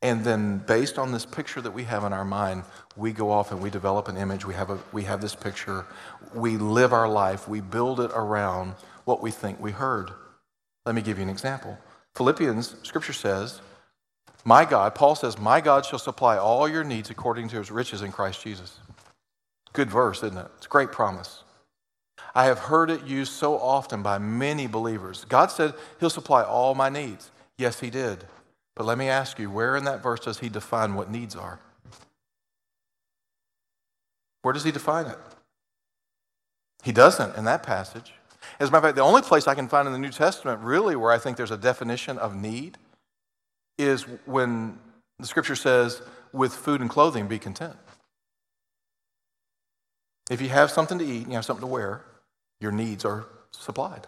And 0.00 0.24
then, 0.24 0.58
based 0.58 0.96
on 0.96 1.10
this 1.10 1.26
picture 1.26 1.60
that 1.60 1.72
we 1.72 1.82
have 1.84 2.04
in 2.04 2.12
our 2.12 2.24
mind, 2.24 2.62
we 2.96 3.12
go 3.12 3.32
off 3.32 3.50
and 3.50 3.60
we 3.60 3.68
develop 3.68 4.06
an 4.08 4.16
image. 4.16 4.44
We 4.44 4.54
have, 4.54 4.70
a, 4.70 4.78
we 4.92 5.02
have 5.04 5.20
this 5.20 5.34
picture. 5.34 5.86
We 6.34 6.56
live 6.56 6.92
our 6.92 7.08
life. 7.08 7.48
We 7.48 7.60
build 7.60 7.98
it 7.98 8.12
around 8.14 8.74
what 9.04 9.20
we 9.20 9.32
think 9.32 9.60
we 9.60 9.72
heard. 9.72 10.10
Let 10.86 10.94
me 10.94 11.02
give 11.02 11.18
you 11.18 11.24
an 11.24 11.30
example. 11.30 11.76
Philippians, 12.14 12.76
scripture 12.84 13.12
says, 13.12 13.60
My 14.44 14.64
God, 14.64 14.94
Paul 14.94 15.16
says, 15.16 15.36
My 15.36 15.60
God 15.60 15.84
shall 15.84 15.98
supply 15.98 16.36
all 16.36 16.68
your 16.68 16.84
needs 16.84 17.10
according 17.10 17.48
to 17.48 17.56
his 17.56 17.70
riches 17.72 18.02
in 18.02 18.12
Christ 18.12 18.42
Jesus. 18.42 18.78
Good 19.72 19.90
verse, 19.90 20.22
isn't 20.22 20.38
it? 20.38 20.46
It's 20.58 20.66
a 20.66 20.70
great 20.70 20.92
promise. 20.92 21.42
I 22.34 22.44
have 22.44 22.58
heard 22.58 22.90
it 22.90 23.04
used 23.04 23.32
so 23.32 23.58
often 23.58 24.02
by 24.02 24.18
many 24.18 24.68
believers. 24.68 25.24
God 25.28 25.50
said 25.50 25.74
he'll 25.98 26.10
supply 26.10 26.42
all 26.44 26.74
my 26.74 26.88
needs. 26.88 27.30
Yes, 27.56 27.80
he 27.80 27.90
did. 27.90 28.24
But 28.78 28.86
let 28.86 28.96
me 28.96 29.08
ask 29.08 29.40
you, 29.40 29.50
where 29.50 29.74
in 29.76 29.84
that 29.84 30.04
verse 30.04 30.20
does 30.20 30.38
he 30.38 30.48
define 30.48 30.94
what 30.94 31.10
needs 31.10 31.34
are? 31.34 31.58
Where 34.42 34.54
does 34.54 34.62
he 34.62 34.70
define 34.70 35.06
it? 35.06 35.18
He 36.84 36.92
doesn't 36.92 37.36
in 37.36 37.44
that 37.44 37.64
passage. 37.64 38.12
As 38.60 38.68
a 38.68 38.72
matter 38.72 38.76
of 38.76 38.82
fact, 38.84 38.96
the 38.96 39.02
only 39.02 39.22
place 39.22 39.48
I 39.48 39.56
can 39.56 39.66
find 39.66 39.88
in 39.88 39.92
the 39.92 39.98
New 39.98 40.12
Testament 40.12 40.60
really 40.60 40.94
where 40.94 41.10
I 41.10 41.18
think 41.18 41.36
there's 41.36 41.50
a 41.50 41.56
definition 41.56 42.18
of 42.18 42.36
need 42.36 42.78
is 43.78 44.02
when 44.26 44.78
the 45.18 45.26
scripture 45.26 45.56
says, 45.56 46.00
with 46.32 46.52
food 46.52 46.80
and 46.80 46.88
clothing, 46.88 47.26
be 47.26 47.40
content. 47.40 47.76
If 50.30 50.40
you 50.40 50.50
have 50.50 50.70
something 50.70 51.00
to 51.00 51.04
eat 51.04 51.22
and 51.22 51.30
you 51.30 51.34
have 51.34 51.44
something 51.44 51.66
to 51.66 51.72
wear, 51.72 52.04
your 52.60 52.70
needs 52.70 53.04
are 53.04 53.26
supplied. 53.50 54.06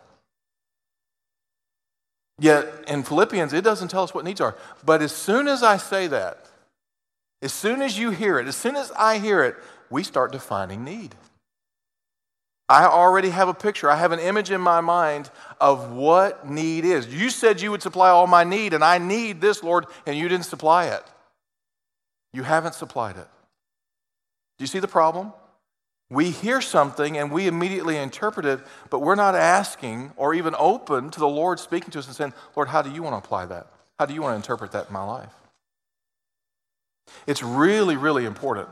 Yet 2.40 2.66
in 2.88 3.02
Philippians, 3.02 3.52
it 3.52 3.62
doesn't 3.62 3.88
tell 3.88 4.02
us 4.02 4.14
what 4.14 4.25
needs 4.25 4.40
are. 4.40 4.56
But 4.85 5.02
as 5.02 5.12
soon 5.12 5.47
as 5.47 5.62
I 5.62 5.76
say 5.76 6.06
that, 6.06 6.47
as 7.42 7.52
soon 7.52 7.82
as 7.82 7.99
you 7.99 8.11
hear 8.11 8.38
it, 8.38 8.49
as 8.49 8.56
soon 8.56 8.76
as 8.76 8.90
I 8.92 9.18
hear 9.18 9.44
it, 9.44 9.56
we 9.90 10.02
start 10.02 10.32
defining 10.32 10.82
need. 10.82 11.14
I 12.66 12.87
already 12.87 13.28
have 13.30 13.49
a 13.49 13.54
picture. 13.54 13.90
I 13.90 13.97
have 13.97 14.12
an 14.12 14.20
image 14.20 14.50
in 14.50 14.61
my 14.61 14.80
mind 14.80 15.30
of 15.61 15.92
what 15.92 16.49
need 16.49 16.87
is. 16.87 17.06
You 17.09 17.28
said 17.28 17.61
you 17.61 17.73
would 17.73 17.82
supply 17.82 18.09
all 18.09 18.26
my 18.26 18.44
need, 18.44 18.73
and 18.73 18.82
I 18.82 18.97
need 18.97 19.42
this, 19.42 19.62
Lord, 19.62 19.87
and 20.06 20.16
you 20.16 20.28
didn't 20.28 20.47
supply 20.47 20.87
it. 20.87 21.02
You 22.32 22.42
haven't 22.42 22.75
supplied 22.75 23.16
it. 23.16 23.28
Do 24.56 24.62
you 24.62 24.66
see 24.66 24.78
the 24.78 24.88
problem? 24.88 25.32
We 26.11 26.31
hear 26.31 26.61
something 26.61 27.17
and 27.17 27.31
we 27.31 27.47
immediately 27.47 27.97
interpret 27.97 28.45
it, 28.45 28.61
but 28.90 28.99
we're 28.99 29.14
not 29.14 29.37
asking 29.37 30.12
or 30.17 30.35
even 30.35 30.57
open 30.59 31.11
to 31.11 31.21
the 31.21 31.29
Lord 31.29 31.61
speaking 31.61 31.90
to 31.93 32.00
us 32.00 32.09
and 32.09 32.17
saying, 32.17 32.35
Lord, 32.57 32.69
how 32.69 32.83
do 32.83 32.90
you 32.90 33.02
want 33.02 33.14
to 33.14 33.19
apply 33.19 33.47
that? 33.47 33.69
How 33.99 34.07
do 34.07 34.14
you 34.14 34.21
want 34.21 34.33
to 34.33 34.37
interpret 34.37 34.73
that 34.73 34.88
in 34.88 34.93
my 34.93 35.05
life? 35.05 35.33
It's 37.26 37.43
really, 37.43 37.97
really 37.97 38.25
important 38.25 38.69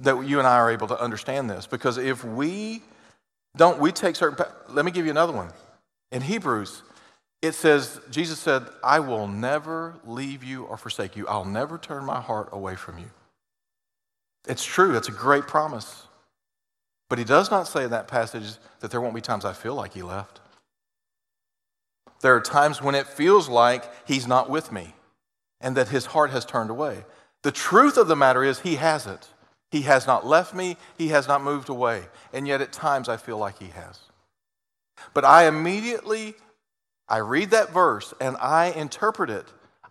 that 0.00 0.18
you 0.20 0.38
and 0.38 0.48
I 0.48 0.56
are 0.56 0.70
able 0.70 0.88
to 0.88 0.98
understand 0.98 1.50
this 1.50 1.66
because 1.66 1.98
if 1.98 2.24
we 2.24 2.82
don't, 3.56 3.78
we 3.78 3.92
take 3.92 4.16
certain, 4.16 4.44
let 4.70 4.84
me 4.84 4.90
give 4.90 5.04
you 5.04 5.10
another 5.10 5.32
one. 5.32 5.50
In 6.10 6.22
Hebrews, 6.22 6.82
it 7.42 7.52
says, 7.52 8.00
Jesus 8.10 8.38
said, 8.38 8.64
I 8.82 9.00
will 9.00 9.28
never 9.28 9.94
leave 10.04 10.42
you 10.42 10.64
or 10.64 10.76
forsake 10.76 11.16
you. 11.16 11.26
I'll 11.28 11.44
never 11.44 11.76
turn 11.76 12.04
my 12.04 12.20
heart 12.20 12.48
away 12.52 12.76
from 12.76 12.98
you. 12.98 13.10
It's 14.46 14.64
true, 14.64 14.96
it's 14.96 15.08
a 15.08 15.12
great 15.12 15.46
promise. 15.46 16.07
But 17.08 17.18
he 17.18 17.24
does 17.24 17.50
not 17.50 17.66
say 17.66 17.84
in 17.84 17.90
that 17.90 18.08
passage 18.08 18.54
that 18.80 18.90
there 18.90 19.00
won't 19.00 19.14
be 19.14 19.20
times 19.20 19.44
I 19.44 19.52
feel 19.52 19.74
like 19.74 19.94
he 19.94 20.02
left. 20.02 20.40
There 22.20 22.34
are 22.34 22.40
times 22.40 22.82
when 22.82 22.94
it 22.94 23.06
feels 23.06 23.48
like 23.48 23.90
he's 24.06 24.26
not 24.26 24.50
with 24.50 24.72
me 24.72 24.94
and 25.60 25.76
that 25.76 25.88
his 25.88 26.06
heart 26.06 26.30
has 26.30 26.44
turned 26.44 26.70
away. 26.70 27.04
The 27.42 27.52
truth 27.52 27.96
of 27.96 28.08
the 28.08 28.16
matter 28.16 28.42
is, 28.42 28.60
he 28.60 28.76
hasn't. 28.76 29.28
He 29.70 29.82
has 29.82 30.06
not 30.06 30.26
left 30.26 30.54
me, 30.54 30.76
he 30.96 31.08
has 31.08 31.28
not 31.28 31.42
moved 31.42 31.68
away. 31.68 32.04
And 32.32 32.48
yet 32.48 32.60
at 32.60 32.72
times 32.72 33.08
I 33.08 33.16
feel 33.16 33.38
like 33.38 33.58
he 33.58 33.68
has. 33.68 34.00
But 35.14 35.24
I 35.24 35.46
immediately 35.46 36.34
I 37.08 37.18
read 37.18 37.50
that 37.50 37.72
verse 37.72 38.12
and 38.20 38.36
I 38.38 38.66
interpret 38.66 39.30
it. 39.30 39.46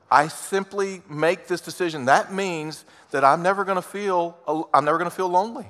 I 0.09 0.27
simply 0.27 1.01
make 1.09 1.47
this 1.47 1.62
decision. 1.62 2.05
That 2.05 2.33
means 2.33 2.86
that 3.12 3.24
I'm 3.24 3.41
never 3.41 3.65
going 3.65 3.75
to 3.75 3.81
feel 3.81 4.38
I'm 4.74 4.86
never 4.86 4.97
going 4.97 5.09
to 5.09 5.15
feel 5.15 5.29
lonely. 5.29 5.69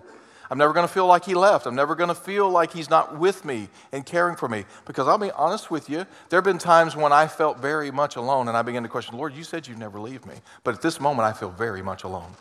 I'm 0.50 0.58
never 0.58 0.74
going 0.74 0.88
to 0.88 0.94
feel 0.94 1.06
like 1.06 1.26
he 1.26 1.34
left. 1.34 1.66
I'm 1.66 1.76
never 1.76 1.96
going 1.96 2.08
to 2.08 2.16
feel 2.16 2.50
like 2.50 2.72
he's 2.72 2.90
not 2.90 3.18
with 3.18 3.44
me 3.44 3.70
and 3.92 4.06
caring 4.06 4.36
for 4.36 4.48
me. 4.48 4.66
Because 4.86 5.08
I'll 5.08 5.18
be 5.18 5.32
honest 5.32 5.70
with 5.70 5.90
you, 5.90 6.06
there 6.30 6.38
have 6.38 6.46
been 6.46 6.58
times 6.58 6.96
when 6.96 7.12
I 7.12 7.28
felt 7.28 7.60
very 7.60 7.92
much 7.92 8.16
alone 8.16 8.48
and 8.48 8.56
I 8.56 8.62
began 8.62 8.84
to 8.84 8.90
question, 8.90 9.18
Lord, 9.18 9.34
you 9.34 9.44
said 9.44 9.68
you'd 9.68 9.78
never 9.78 10.00
leave 10.00 10.26
me. 10.26 10.36
But 10.64 10.76
at 10.76 10.82
this 10.82 11.00
moment, 11.00 11.28
I 11.28 11.34
feel 11.34 11.50
very 11.50 11.82
much 11.82 12.04
alone. 12.04 12.32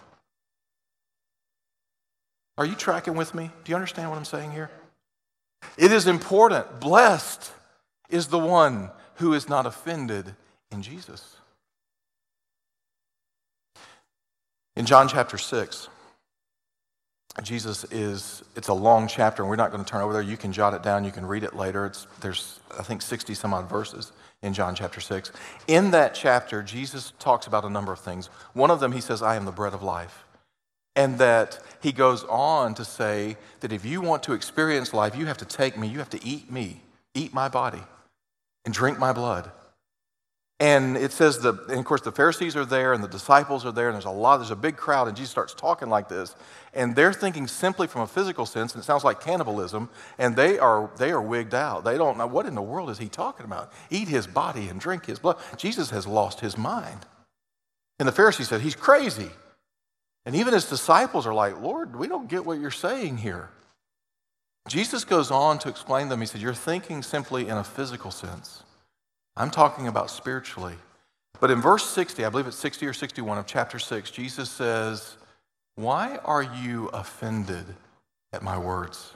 Are 2.58 2.64
you 2.64 2.75
tracking 2.75 3.14
with 3.14 3.34
me? 3.34 3.50
Do 3.64 3.70
you 3.70 3.76
understand 3.76 4.08
what 4.08 4.16
I'm 4.16 4.25
saying 4.25 4.52
here? 4.52 4.70
It 5.76 5.92
is 5.92 6.06
important. 6.06 6.80
Blessed 6.80 7.52
is 8.08 8.28
the 8.28 8.38
one 8.38 8.90
who 9.16 9.34
is 9.34 9.48
not 9.48 9.66
offended 9.66 10.34
in 10.70 10.82
Jesus. 10.82 11.36
In 14.76 14.86
John 14.86 15.08
chapter 15.08 15.38
6, 15.38 15.88
Jesus 17.43 17.85
is, 17.85 18.43
it's 18.57 18.69
a 18.69 18.75
long 18.75 19.09
chapter, 19.09 19.43
and 19.43 19.50
we're 19.50 19.57
not 19.57 19.71
going 19.71 19.85
to 19.85 19.90
turn 19.90 20.00
over 20.00 20.12
there. 20.12 20.23
You 20.23 20.38
can 20.38 20.52
jot 20.52 20.73
it 20.73 20.83
down, 20.83 21.05
you 21.05 21.12
can 21.12 21.26
read 21.26 21.45
it 21.45 21.55
later. 21.55 21.85
It's, 21.85 22.07
there's, 22.21 22.61
I 22.78 22.83
think, 22.83 23.02
60 23.02 23.35
some 23.35 23.52
odd 23.52 23.69
verses 23.69 24.12
in 24.43 24.55
John 24.55 24.75
chapter 24.75 25.00
6. 25.00 25.33
In 25.69 25.90
that 25.90 26.14
chapter, 26.14 26.62
Jesus 26.62 27.12
talks 27.19 27.47
about 27.47 27.64
a 27.64 27.71
number 27.71 27.93
of 27.93 27.99
things. 27.99 28.28
One 28.55 28.71
of 28.71 28.81
them, 28.81 28.93
he 28.93 29.00
says, 29.00 29.23
I 29.23 29.37
am 29.37 29.45
the 29.45 29.52
bread 29.52 29.75
of 29.75 29.83
life. 29.83 30.25
And 30.95 31.19
that 31.19 31.61
he 31.83 31.93
goes 31.93 32.25
on 32.25 32.75
to 32.75 32.85
say 32.85 33.37
that 33.61 33.71
if 33.71 33.85
you 33.85 34.00
want 34.00 34.23
to 34.25 34.33
experience 34.33 34.95
life, 34.95 35.14
you 35.14 35.26
have 35.26 35.37
to 35.38 35.45
take 35.45 35.76
me, 35.76 35.88
you 35.88 35.99
have 35.99 36.11
to 36.11 36.25
eat 36.25 36.50
me, 36.50 36.81
eat 37.14 37.35
my 37.35 37.49
body, 37.49 37.83
and 38.64 38.73
drink 38.73 38.99
my 38.99 39.12
blood. 39.12 39.50
And 40.58 40.96
it 40.96 41.12
says 41.12 41.40
that, 41.40 41.68
and 41.68 41.78
of 41.78 41.84
course, 41.84 42.00
the 42.00 42.12
Pharisees 42.12 42.56
are 42.56 42.64
there 42.64 42.94
and 42.94 43.04
the 43.04 43.08
disciples 43.08 43.66
are 43.66 43.72
there, 43.72 43.88
and 43.88 43.94
there's 43.94 44.06
a 44.06 44.10
lot, 44.10 44.38
there's 44.38 44.50
a 44.50 44.56
big 44.56 44.76
crowd, 44.76 45.06
and 45.06 45.14
Jesus 45.14 45.30
starts 45.30 45.52
talking 45.52 45.90
like 45.90 46.08
this. 46.08 46.34
And 46.72 46.96
they're 46.96 47.12
thinking 47.12 47.46
simply 47.46 47.86
from 47.86 48.02
a 48.02 48.06
physical 48.06 48.46
sense, 48.46 48.72
and 48.75 48.82
it 48.82 48.86
sounds 48.86 49.04
like 49.04 49.20
cannibalism, 49.20 49.90
and 50.18 50.34
they 50.34 50.58
are, 50.58 50.90
they 50.96 51.10
are 51.10 51.20
wigged 51.20 51.54
out. 51.54 51.84
They 51.84 51.98
don't 51.98 52.16
know 52.16 52.26
what 52.26 52.46
in 52.46 52.54
the 52.54 52.62
world 52.62 52.88
is 52.88 52.96
he 52.96 53.08
talking 53.08 53.44
about? 53.44 53.70
Eat 53.90 54.08
his 54.08 54.26
body 54.26 54.68
and 54.68 54.80
drink 54.80 55.04
his 55.04 55.18
blood. 55.18 55.36
Jesus 55.58 55.90
has 55.90 56.06
lost 56.06 56.40
his 56.40 56.56
mind. 56.56 57.04
And 57.98 58.08
the 58.08 58.12
Pharisees 58.12 58.48
said, 58.48 58.62
He's 58.62 58.75
crazy. 58.75 59.30
And 60.25 60.34
even 60.34 60.54
his 60.54 60.68
disciples 60.68 61.26
are 61.26 61.34
like, 61.34 61.60
Lord, 61.60 61.96
we 61.96 62.08
don't 62.08 62.28
get 62.28 62.44
what 62.44 62.58
you're 62.58 62.70
saying 62.70 63.18
here. 63.18 63.50
Jesus 64.68 65.04
goes 65.04 65.30
on 65.30 65.58
to 65.60 65.68
explain 65.68 66.06
to 66.06 66.10
them, 66.10 66.20
he 66.20 66.26
said, 66.26 66.40
You're 66.40 66.54
thinking 66.54 67.02
simply 67.02 67.48
in 67.48 67.56
a 67.58 67.64
physical 67.64 68.10
sense. 68.10 68.62
I'm 69.37 69.50
talking 69.50 69.88
about 69.88 70.11
spiritually. 70.11 70.75
But 71.40 71.50
in 71.50 71.61
verse 71.61 71.85
60, 71.88 72.25
I 72.25 72.31
believe 72.31 72.47
it's 72.47 72.59
60 72.59 72.87
or 72.87 72.93
61 72.93 73.38
of 73.38 73.47
chapter 73.47 73.78
6, 73.78 74.11
Jesus 74.11 74.49
says, 74.49 75.16
Why 75.75 76.19
are 76.25 76.43
you 76.43 76.88
offended 76.88 77.66
at 78.33 78.43
my 78.43 78.57
words? 78.57 79.12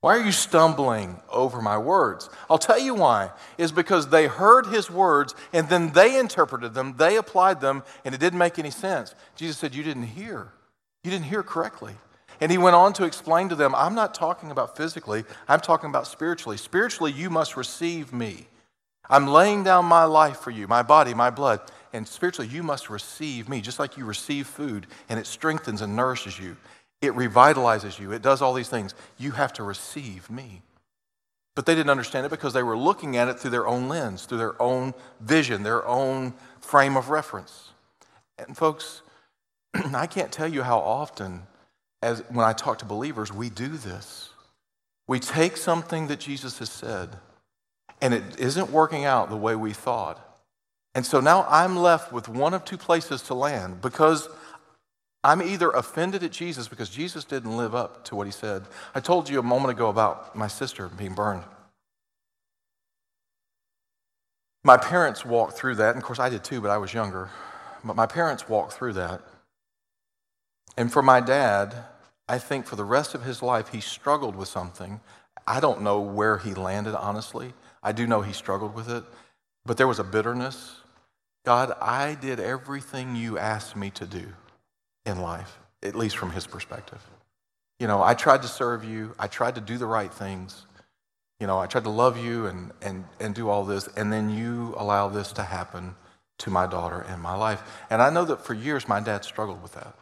Why 0.00 0.16
are 0.16 0.24
you 0.24 0.32
stumbling 0.32 1.20
over 1.30 1.60
my 1.60 1.78
words? 1.78 2.30
I'll 2.48 2.58
tell 2.58 2.78
you 2.78 2.94
why. 2.94 3.30
Is 3.58 3.72
because 3.72 4.08
they 4.08 4.26
heard 4.26 4.66
his 4.66 4.90
words 4.90 5.34
and 5.52 5.68
then 5.68 5.92
they 5.92 6.18
interpreted 6.18 6.74
them, 6.74 6.94
they 6.96 7.16
applied 7.16 7.60
them, 7.60 7.82
and 8.04 8.14
it 8.14 8.20
didn't 8.20 8.38
make 8.38 8.58
any 8.58 8.70
sense. 8.70 9.14
Jesus 9.34 9.58
said, 9.58 9.74
You 9.74 9.82
didn't 9.82 10.04
hear. 10.04 10.52
You 11.02 11.10
didn't 11.10 11.26
hear 11.26 11.42
correctly. 11.42 11.94
And 12.40 12.52
he 12.52 12.58
went 12.58 12.76
on 12.76 12.92
to 12.94 13.04
explain 13.04 13.48
to 13.48 13.54
them, 13.54 13.74
I'm 13.74 13.94
not 13.94 14.14
talking 14.14 14.50
about 14.50 14.76
physically, 14.76 15.24
I'm 15.48 15.60
talking 15.60 15.90
about 15.90 16.06
spiritually. 16.06 16.56
Spiritually, 16.56 17.12
you 17.12 17.30
must 17.30 17.56
receive 17.56 18.12
me. 18.12 18.46
I'm 19.08 19.26
laying 19.26 19.62
down 19.62 19.84
my 19.84 20.04
life 20.04 20.38
for 20.38 20.50
you, 20.50 20.66
my 20.66 20.82
body, 20.82 21.14
my 21.14 21.30
blood. 21.30 21.60
And 21.92 22.06
spiritually, 22.06 22.48
you 22.48 22.62
must 22.62 22.90
receive 22.90 23.48
me, 23.48 23.60
just 23.60 23.78
like 23.78 23.96
you 23.96 24.04
receive 24.04 24.46
food 24.46 24.86
and 25.08 25.18
it 25.18 25.26
strengthens 25.26 25.82
and 25.82 25.96
nourishes 25.96 26.38
you. 26.38 26.56
It 27.00 27.12
revitalizes 27.12 27.98
you. 27.98 28.12
It 28.12 28.22
does 28.22 28.42
all 28.42 28.54
these 28.54 28.68
things. 28.68 28.94
You 29.18 29.32
have 29.32 29.52
to 29.54 29.62
receive 29.62 30.28
me. 30.30 30.62
But 31.54 31.64
they 31.64 31.74
didn't 31.74 31.90
understand 31.90 32.26
it 32.26 32.30
because 32.30 32.52
they 32.52 32.62
were 32.62 32.76
looking 32.76 33.16
at 33.16 33.28
it 33.28 33.38
through 33.38 33.50
their 33.50 33.66
own 33.66 33.88
lens, 33.88 34.26
through 34.26 34.38
their 34.38 34.60
own 34.60 34.92
vision, 35.20 35.62
their 35.62 35.86
own 35.86 36.34
frame 36.60 36.96
of 36.96 37.08
reference. 37.08 37.70
And 38.38 38.56
folks, 38.56 39.02
I 39.74 40.06
can't 40.06 40.32
tell 40.32 40.48
you 40.48 40.62
how 40.62 40.78
often, 40.78 41.44
as 42.02 42.22
when 42.28 42.44
I 42.44 42.52
talk 42.52 42.78
to 42.80 42.84
believers, 42.84 43.32
we 43.32 43.48
do 43.48 43.68
this. 43.68 44.30
We 45.06 45.20
take 45.20 45.56
something 45.56 46.08
that 46.08 46.20
Jesus 46.20 46.58
has 46.58 46.70
said 46.70 47.16
and 48.00 48.14
it 48.14 48.38
isn't 48.38 48.70
working 48.70 49.04
out 49.04 49.30
the 49.30 49.36
way 49.36 49.56
we 49.56 49.72
thought. 49.72 50.22
And 50.94 51.04
so 51.04 51.20
now 51.20 51.46
I'm 51.48 51.76
left 51.76 52.12
with 52.12 52.28
one 52.28 52.54
of 52.54 52.64
two 52.64 52.78
places 52.78 53.22
to 53.22 53.34
land 53.34 53.82
because 53.82 54.28
I'm 55.22 55.42
either 55.42 55.70
offended 55.70 56.22
at 56.22 56.30
Jesus 56.30 56.68
because 56.68 56.88
Jesus 56.88 57.24
didn't 57.24 57.56
live 57.56 57.74
up 57.74 58.04
to 58.04 58.16
what 58.16 58.26
he 58.26 58.32
said. 58.32 58.64
I 58.94 59.00
told 59.00 59.28
you 59.28 59.38
a 59.38 59.42
moment 59.42 59.72
ago 59.72 59.88
about 59.88 60.36
my 60.36 60.46
sister 60.46 60.88
being 60.88 61.14
burned. 61.14 61.42
My 64.64 64.76
parents 64.76 65.24
walked 65.24 65.52
through 65.52 65.76
that, 65.76 65.90
and 65.90 65.98
of 65.98 66.04
course 66.04 66.18
I 66.18 66.28
did 66.28 66.44
too, 66.44 66.60
but 66.60 66.70
I 66.70 66.78
was 66.78 66.94
younger. 66.94 67.30
But 67.84 67.94
my 67.94 68.06
parents 68.06 68.48
walked 68.48 68.72
through 68.72 68.94
that. 68.94 69.20
And 70.76 70.92
for 70.92 71.02
my 71.02 71.20
dad, 71.20 71.74
I 72.28 72.38
think 72.38 72.66
for 72.66 72.76
the 72.76 72.84
rest 72.84 73.14
of 73.14 73.22
his 73.22 73.42
life, 73.42 73.68
he 73.68 73.80
struggled 73.80 74.34
with 74.34 74.48
something. 74.48 75.00
I 75.46 75.60
don't 75.60 75.82
know 75.82 76.00
where 76.00 76.38
he 76.38 76.54
landed, 76.54 76.94
honestly. 76.96 77.54
I 77.86 77.92
do 77.92 78.04
know 78.04 78.20
he 78.20 78.32
struggled 78.32 78.74
with 78.74 78.90
it. 78.90 79.04
But 79.64 79.76
there 79.76 79.86
was 79.86 80.00
a 80.00 80.04
bitterness. 80.04 80.76
God, 81.44 81.72
I 81.80 82.16
did 82.16 82.40
everything 82.40 83.14
you 83.14 83.38
asked 83.38 83.76
me 83.76 83.90
to 83.90 84.06
do 84.06 84.26
in 85.06 85.20
life, 85.20 85.58
at 85.84 85.94
least 85.94 86.16
from 86.16 86.32
his 86.32 86.48
perspective. 86.48 87.00
You 87.78 87.86
know, 87.86 88.02
I 88.02 88.14
tried 88.14 88.42
to 88.42 88.48
serve 88.48 88.84
you, 88.84 89.14
I 89.20 89.28
tried 89.28 89.54
to 89.54 89.60
do 89.60 89.78
the 89.78 89.86
right 89.86 90.12
things. 90.12 90.66
You 91.38 91.46
know, 91.46 91.58
I 91.58 91.66
tried 91.66 91.84
to 91.84 91.90
love 91.90 92.16
you 92.16 92.46
and, 92.46 92.72
and, 92.82 93.04
and 93.20 93.34
do 93.34 93.48
all 93.48 93.64
this, 93.64 93.88
and 93.96 94.12
then 94.12 94.30
you 94.30 94.74
allow 94.78 95.08
this 95.08 95.32
to 95.32 95.42
happen 95.42 95.94
to 96.38 96.50
my 96.50 96.66
daughter 96.66 97.06
in 97.12 97.20
my 97.20 97.36
life. 97.36 97.62
And 97.88 98.02
I 98.02 98.10
know 98.10 98.24
that 98.24 98.44
for 98.44 98.54
years 98.54 98.88
my 98.88 98.98
dad 99.00 99.24
struggled 99.24 99.62
with 99.62 99.74
that. 99.74 99.94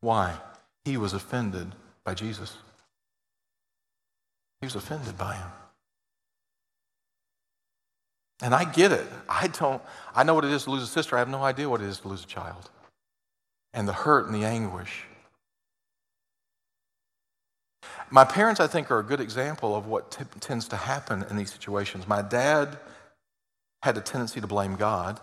Why? 0.00 0.38
He 0.84 0.96
was 0.96 1.12
offended 1.12 1.74
by 2.04 2.14
Jesus. 2.14 2.56
He 4.60 4.66
was 4.66 4.76
offended 4.76 5.18
by 5.18 5.34
him. 5.34 5.48
And 8.42 8.54
I 8.54 8.64
get 8.64 8.90
it. 8.90 9.06
I 9.28 9.46
don't, 9.46 9.80
I 10.14 10.24
know 10.24 10.34
what 10.34 10.44
it 10.44 10.50
is 10.50 10.64
to 10.64 10.70
lose 10.70 10.82
a 10.82 10.86
sister. 10.86 11.16
I 11.16 11.20
have 11.20 11.28
no 11.28 11.42
idea 11.42 11.68
what 11.70 11.80
it 11.80 11.86
is 11.86 12.00
to 12.00 12.08
lose 12.08 12.24
a 12.24 12.26
child. 12.26 12.70
And 13.72 13.88
the 13.88 13.92
hurt 13.92 14.26
and 14.26 14.34
the 14.34 14.44
anguish. 14.44 15.04
My 18.10 18.24
parents, 18.24 18.60
I 18.60 18.66
think, 18.66 18.90
are 18.90 18.98
a 18.98 19.04
good 19.04 19.20
example 19.20 19.74
of 19.74 19.86
what 19.86 20.10
t- 20.10 20.24
tends 20.40 20.68
to 20.68 20.76
happen 20.76 21.24
in 21.30 21.36
these 21.36 21.52
situations. 21.52 22.06
My 22.06 22.20
dad 22.20 22.78
had 23.82 23.96
a 23.96 24.00
tendency 24.00 24.40
to 24.40 24.46
blame 24.46 24.76
God. 24.76 25.20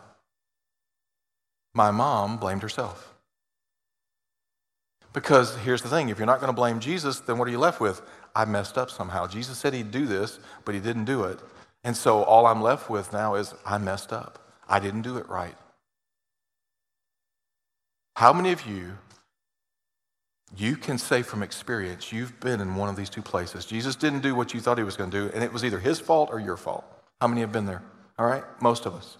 My 1.75 1.91
mom 1.91 2.37
blamed 2.37 2.63
herself. 2.63 3.13
Because 5.13 5.55
here's 5.57 5.81
the 5.81 5.89
thing 5.89 6.09
if 6.09 6.17
you're 6.17 6.25
not 6.25 6.39
going 6.39 6.49
to 6.49 6.55
blame 6.55 6.79
Jesus, 6.79 7.19
then 7.19 7.37
what 7.37 7.47
are 7.47 7.51
you 7.51 7.59
left 7.59 7.79
with? 7.79 8.01
I 8.35 8.45
messed 8.45 8.77
up 8.77 8.89
somehow. 8.89 9.27
Jesus 9.27 9.57
said 9.57 9.73
he'd 9.73 9.91
do 9.91 10.05
this, 10.05 10.39
but 10.65 10.73
he 10.73 10.81
didn't 10.81 11.05
do 11.05 11.25
it. 11.25 11.39
And 11.83 11.95
so 11.95 12.23
all 12.23 12.45
I'm 12.45 12.61
left 12.61 12.89
with 12.89 13.13
now 13.13 13.35
is 13.35 13.53
I 13.65 13.77
messed 13.77 14.11
up. 14.11 14.39
I 14.67 14.79
didn't 14.79 15.01
do 15.01 15.17
it 15.17 15.27
right. 15.29 15.55
How 18.15 18.33
many 18.33 18.51
of 18.51 18.65
you, 18.65 18.97
you 20.57 20.75
can 20.75 20.97
say 20.97 21.21
from 21.21 21.41
experience, 21.41 22.11
you've 22.11 22.37
been 22.39 22.59
in 22.59 22.75
one 22.75 22.89
of 22.89 22.95
these 22.95 23.09
two 23.09 23.21
places? 23.21 23.65
Jesus 23.65 23.95
didn't 23.95 24.19
do 24.19 24.35
what 24.35 24.53
you 24.53 24.59
thought 24.59 24.77
he 24.77 24.83
was 24.83 24.97
going 24.97 25.09
to 25.09 25.17
do, 25.29 25.31
and 25.33 25.43
it 25.43 25.53
was 25.53 25.63
either 25.63 25.79
his 25.79 25.99
fault 25.99 26.29
or 26.31 26.39
your 26.39 26.57
fault. 26.57 26.83
How 27.21 27.27
many 27.27 27.41
have 27.41 27.51
been 27.51 27.65
there? 27.65 27.81
All 28.17 28.25
right? 28.25 28.43
Most 28.61 28.85
of 28.85 28.93
us. 28.93 29.17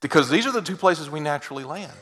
Because 0.00 0.28
these 0.30 0.46
are 0.46 0.52
the 0.52 0.62
two 0.62 0.76
places 0.76 1.08
we 1.08 1.20
naturally 1.20 1.64
land. 1.64 1.92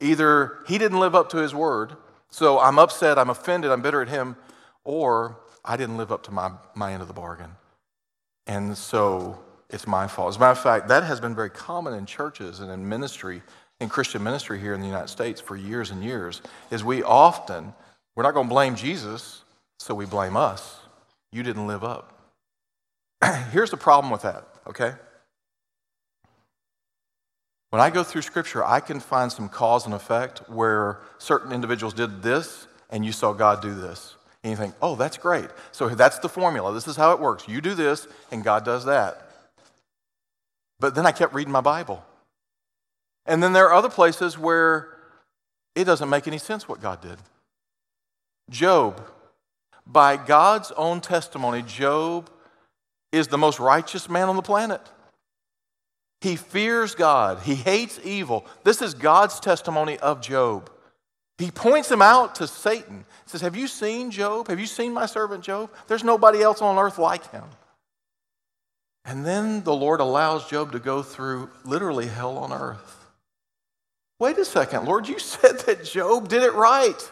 Either 0.00 0.58
he 0.66 0.78
didn't 0.78 1.00
live 1.00 1.14
up 1.14 1.28
to 1.30 1.36
his 1.36 1.54
word, 1.54 1.96
so 2.30 2.58
I'm 2.58 2.78
upset, 2.78 3.18
I'm 3.18 3.30
offended, 3.30 3.70
I'm 3.70 3.82
bitter 3.82 4.00
at 4.00 4.08
him, 4.08 4.36
or 4.84 5.38
I 5.64 5.76
didn't 5.76 5.98
live 5.98 6.10
up 6.10 6.22
to 6.24 6.30
my, 6.30 6.52
my 6.74 6.92
end 6.92 7.02
of 7.02 7.08
the 7.08 7.14
bargain. 7.14 7.50
And 8.46 8.76
so 8.76 9.38
it's 9.68 9.86
my 9.86 10.06
fault. 10.06 10.30
As 10.30 10.36
a 10.36 10.40
matter 10.40 10.52
of 10.52 10.60
fact, 10.60 10.88
that 10.88 11.04
has 11.04 11.20
been 11.20 11.34
very 11.34 11.50
common 11.50 11.94
in 11.94 12.06
churches 12.06 12.60
and 12.60 12.70
in 12.70 12.88
ministry, 12.88 13.42
in 13.80 13.88
Christian 13.88 14.22
ministry 14.22 14.58
here 14.58 14.74
in 14.74 14.80
the 14.80 14.86
United 14.86 15.08
States 15.08 15.40
for 15.40 15.56
years 15.56 15.90
and 15.90 16.02
years, 16.02 16.42
is 16.70 16.82
we 16.82 17.02
often, 17.02 17.72
we're 18.16 18.24
not 18.24 18.34
going 18.34 18.46
to 18.46 18.52
blame 18.52 18.74
Jesus, 18.74 19.44
so 19.78 19.94
we 19.94 20.06
blame 20.06 20.36
us. 20.36 20.78
You 21.32 21.42
didn't 21.42 21.66
live 21.66 21.84
up. 21.84 22.18
Here's 23.52 23.70
the 23.70 23.76
problem 23.76 24.10
with 24.10 24.22
that, 24.22 24.46
okay? 24.66 24.94
When 27.70 27.80
I 27.80 27.90
go 27.90 28.02
through 28.02 28.22
scripture, 28.22 28.64
I 28.64 28.80
can 28.80 28.98
find 28.98 29.30
some 29.30 29.48
cause 29.48 29.86
and 29.86 29.94
effect 29.94 30.40
where 30.48 30.98
certain 31.18 31.52
individuals 31.52 31.94
did 31.94 32.20
this 32.22 32.66
and 32.90 33.06
you 33.06 33.12
saw 33.12 33.32
God 33.32 33.62
do 33.62 33.74
this. 33.74 34.16
And 34.42 34.50
you 34.50 34.56
think, 34.56 34.74
oh, 34.80 34.96
that's 34.96 35.18
great. 35.18 35.48
So 35.72 35.88
that's 35.88 36.18
the 36.18 36.28
formula. 36.28 36.72
This 36.72 36.88
is 36.88 36.96
how 36.96 37.12
it 37.12 37.20
works. 37.20 37.46
You 37.46 37.60
do 37.60 37.74
this 37.74 38.06
and 38.30 38.42
God 38.42 38.64
does 38.64 38.86
that. 38.86 39.30
But 40.78 40.94
then 40.94 41.06
I 41.06 41.12
kept 41.12 41.34
reading 41.34 41.52
my 41.52 41.60
Bible. 41.60 42.02
And 43.26 43.42
then 43.42 43.52
there 43.52 43.66
are 43.66 43.74
other 43.74 43.90
places 43.90 44.38
where 44.38 44.96
it 45.74 45.84
doesn't 45.84 46.08
make 46.08 46.26
any 46.26 46.38
sense 46.38 46.66
what 46.66 46.80
God 46.80 47.02
did. 47.02 47.18
Job, 48.48 49.06
by 49.86 50.16
God's 50.16 50.72
own 50.72 51.00
testimony, 51.00 51.62
Job 51.62 52.30
is 53.12 53.28
the 53.28 53.38
most 53.38 53.60
righteous 53.60 54.08
man 54.08 54.28
on 54.28 54.36
the 54.36 54.42
planet. 54.42 54.80
He 56.20 56.36
fears 56.36 56.94
God. 56.94 57.40
He 57.40 57.54
hates 57.54 57.98
evil. 58.04 58.46
This 58.64 58.82
is 58.82 58.94
God's 58.94 59.40
testimony 59.40 59.98
of 59.98 60.20
Job. 60.20 60.70
He 61.40 61.50
points 61.50 61.90
him 61.90 62.02
out 62.02 62.34
to 62.34 62.46
Satan. 62.46 63.06
He 63.24 63.30
says, 63.30 63.40
Have 63.40 63.56
you 63.56 63.66
seen 63.66 64.10
Job? 64.10 64.48
Have 64.48 64.60
you 64.60 64.66
seen 64.66 64.92
my 64.92 65.06
servant 65.06 65.42
Job? 65.42 65.70
There's 65.86 66.04
nobody 66.04 66.42
else 66.42 66.60
on 66.60 66.78
earth 66.78 66.98
like 66.98 67.30
him. 67.30 67.44
And 69.06 69.24
then 69.24 69.64
the 69.64 69.74
Lord 69.74 70.00
allows 70.00 70.50
Job 70.50 70.72
to 70.72 70.78
go 70.78 71.02
through 71.02 71.48
literally 71.64 72.08
hell 72.08 72.36
on 72.36 72.52
earth. 72.52 73.06
Wait 74.18 74.36
a 74.36 74.44
second, 74.44 74.84
Lord, 74.84 75.08
you 75.08 75.18
said 75.18 75.60
that 75.60 75.86
Job 75.86 76.28
did 76.28 76.42
it 76.42 76.52
right. 76.52 77.10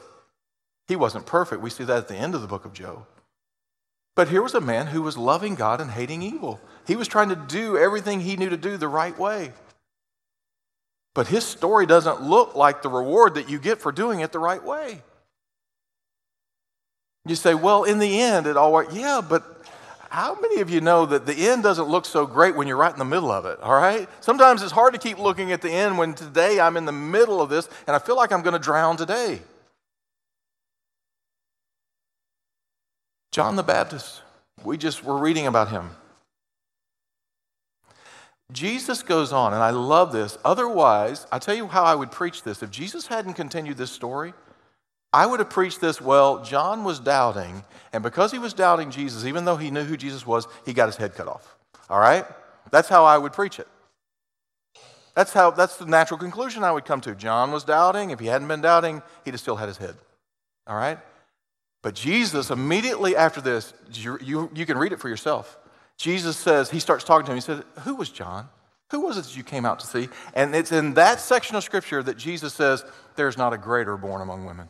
He 0.88 0.97
wasn't 0.97 1.25
perfect. 1.25 1.62
We 1.62 1.71
see 1.71 1.85
that 1.85 1.97
at 1.97 2.09
the 2.09 2.17
end 2.17 2.35
of 2.35 2.43
the 2.43 2.49
book 2.49 2.67
of 2.67 2.75
Job. 2.75 3.07
But 4.14 4.29
here 4.29 4.43
was 4.43 4.55
a 4.55 4.61
man 4.61 4.88
who 4.88 5.01
was 5.01 5.17
loving 5.17 5.55
God 5.55 5.81
and 5.81 5.91
hating 5.91 6.21
evil. 6.21 6.61
He 6.87 6.97
was 6.97 7.09
trying 7.09 7.31
to 7.31 7.37
do 7.37 7.79
everything 7.79 8.21
he 8.21 8.37
knew 8.37 8.51
to 8.51 8.59
do 8.59 8.77
the 8.77 8.88
right 8.88 9.19
way. 9.19 9.53
But 11.18 11.26
his 11.26 11.42
story 11.42 11.85
doesn't 11.85 12.22
look 12.22 12.54
like 12.54 12.81
the 12.81 12.88
reward 12.88 13.35
that 13.35 13.50
you 13.50 13.59
get 13.59 13.81
for 13.81 13.90
doing 13.90 14.20
it 14.20 14.31
the 14.31 14.38
right 14.38 14.62
way. 14.62 15.02
You 17.26 17.35
say, 17.35 17.54
well, 17.54 17.83
in 17.83 17.98
the 17.98 18.20
end, 18.20 18.46
it 18.46 18.57
all 18.57 18.72
worked. 18.72 18.92
Yeah, 18.92 19.20
but 19.28 19.42
how 20.11 20.38
many 20.40 20.61
of 20.61 20.70
you 20.70 20.81
know 20.81 21.07
that 21.07 21.26
the 21.26 21.35
end 21.35 21.64
doesn't 21.64 21.88
look 21.88 22.04
so 22.04 22.24
great 22.24 22.54
when 22.54 22.68
you're 22.68 22.76
right 22.76 22.92
in 22.92 23.00
the 23.00 23.04
middle 23.04 23.33
of 23.33 23.46
it, 23.46 23.59
all 23.59 23.74
right? 23.74 24.09
Sometimes 24.20 24.62
it's 24.62 24.70
hard 24.70 24.92
to 24.92 25.00
keep 25.00 25.18
looking 25.18 25.50
at 25.50 25.61
the 25.61 25.72
end 25.72 25.98
when 25.98 26.14
today 26.14 26.61
I'm 26.61 26.76
in 26.76 26.85
the 26.85 26.92
middle 26.92 27.42
of 27.42 27.50
this 27.50 27.68
and 27.88 27.96
I 27.96 27.98
feel 27.98 28.14
like 28.14 28.31
I'm 28.31 28.42
going 28.42 28.52
to 28.52 28.61
drown 28.61 28.96
today. 28.96 29.40
John 33.33 33.57
the 33.57 33.64
Baptist, 33.64 34.22
we 34.62 34.78
just 34.78 35.02
were 35.02 35.18
reading 35.18 35.48
about 35.48 35.70
him. 35.70 35.90
Jesus 38.52 39.02
goes 39.02 39.32
on, 39.32 39.52
and 39.52 39.62
I 39.62 39.70
love 39.70 40.12
this. 40.12 40.38
Otherwise, 40.44 41.26
I 41.30 41.38
tell 41.38 41.54
you 41.54 41.66
how 41.66 41.84
I 41.84 41.94
would 41.94 42.11
preach 42.11 42.42
this. 42.42 42.62
If 42.62 42.70
Jesus 42.70 43.06
hadn't 43.06 43.34
continued 43.34 43.76
this 43.76 43.90
story, 43.90 44.32
I 45.12 45.26
would 45.26 45.40
have 45.40 45.50
preached 45.50 45.80
this 45.80 46.00
well. 46.00 46.42
John 46.42 46.84
was 46.84 46.98
doubting, 46.98 47.64
and 47.92 48.02
because 48.02 48.32
he 48.32 48.38
was 48.38 48.54
doubting 48.54 48.90
Jesus, 48.90 49.24
even 49.24 49.44
though 49.44 49.56
he 49.56 49.70
knew 49.70 49.84
who 49.84 49.96
Jesus 49.96 50.26
was, 50.26 50.46
he 50.64 50.72
got 50.72 50.87
his 50.87 50.96
head 50.96 51.14
cut 51.14 51.28
off. 51.28 51.56
All 51.90 52.00
right? 52.00 52.24
That's 52.70 52.88
how 52.88 53.04
I 53.04 53.18
would 53.18 53.32
preach 53.32 53.58
it. 53.58 53.68
That's 55.14 55.32
how 55.32 55.50
that's 55.50 55.76
the 55.76 55.87
natural 55.87 56.18
conclusion 56.18 56.62
I 56.62 56.70
would 56.70 56.84
come 56.84 57.00
to. 57.00 57.14
John 57.14 57.50
was 57.50 57.64
doubting. 57.64 58.11
If 58.11 58.20
he 58.20 58.26
hadn't 58.26 58.48
been 58.48 58.61
doubting, 58.61 59.02
he'd 59.24 59.32
have 59.32 59.40
still 59.40 59.56
had 59.56 59.66
his 59.66 59.76
head. 59.76 59.96
All 60.66 60.76
right? 60.76 60.98
But 61.82 61.94
Jesus, 61.94 62.50
immediately 62.50 63.16
after 63.16 63.40
this, 63.40 63.72
you, 63.92 64.18
you, 64.22 64.50
you, 64.54 64.66
can 64.66 64.78
read 64.78 64.92
it 64.92 65.00
for 65.00 65.08
yourself. 65.08 65.58
Jesus 65.98 66.37
says, 66.37 66.70
he 66.70 66.80
starts 66.80 67.04
talking 67.04 67.26
to 67.26 67.32
him. 67.32 67.37
He 67.37 67.42
says, 67.42 67.62
Who 67.80 67.96
was 67.96 68.08
John? 68.08 68.48
Who 68.90 69.00
was 69.00 69.18
it 69.18 69.24
that 69.24 69.37
you 69.37 69.42
came 69.42 69.66
out 69.66 69.80
to 69.80 69.87
see? 69.87 70.08
And 70.32 70.54
it's 70.54 70.72
in 70.72 70.94
that 70.94 71.20
section 71.20 71.56
of 71.56 71.64
scripture 71.64 72.02
that 72.02 72.16
Jesus 72.16 72.54
says, 72.54 72.84
There's 73.16 73.37
not 73.37 73.52
a 73.52 73.58
greater 73.58 73.96
born 73.96 74.22
among 74.22 74.46
women. 74.46 74.68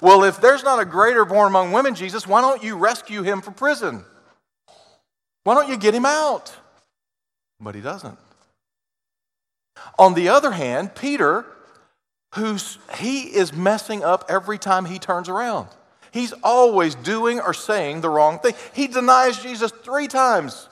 Well, 0.00 0.24
if 0.24 0.40
there's 0.40 0.62
not 0.62 0.78
a 0.78 0.84
greater 0.84 1.24
born 1.24 1.48
among 1.48 1.72
women, 1.72 1.94
Jesus, 1.94 2.26
why 2.26 2.40
don't 2.40 2.62
you 2.62 2.76
rescue 2.76 3.22
him 3.22 3.42
from 3.42 3.54
prison? 3.54 4.04
Why 5.42 5.54
don't 5.54 5.68
you 5.68 5.76
get 5.76 5.94
him 5.94 6.06
out? 6.06 6.54
But 7.60 7.74
he 7.74 7.80
doesn't. 7.80 8.18
On 9.98 10.14
the 10.14 10.28
other 10.28 10.52
hand, 10.52 10.94
Peter 10.94 11.44
who's 12.34 12.78
he 12.96 13.22
is 13.22 13.52
messing 13.52 14.04
up 14.04 14.24
every 14.28 14.58
time 14.58 14.84
he 14.84 14.98
turns 14.98 15.28
around. 15.28 15.68
He's 16.10 16.32
always 16.42 16.94
doing 16.94 17.40
or 17.40 17.54
saying 17.54 18.00
the 18.00 18.10
wrong 18.10 18.38
thing. 18.38 18.54
He 18.72 18.86
denies 18.86 19.42
Jesus 19.42 19.70
three 19.82 20.08
times. 20.08 20.68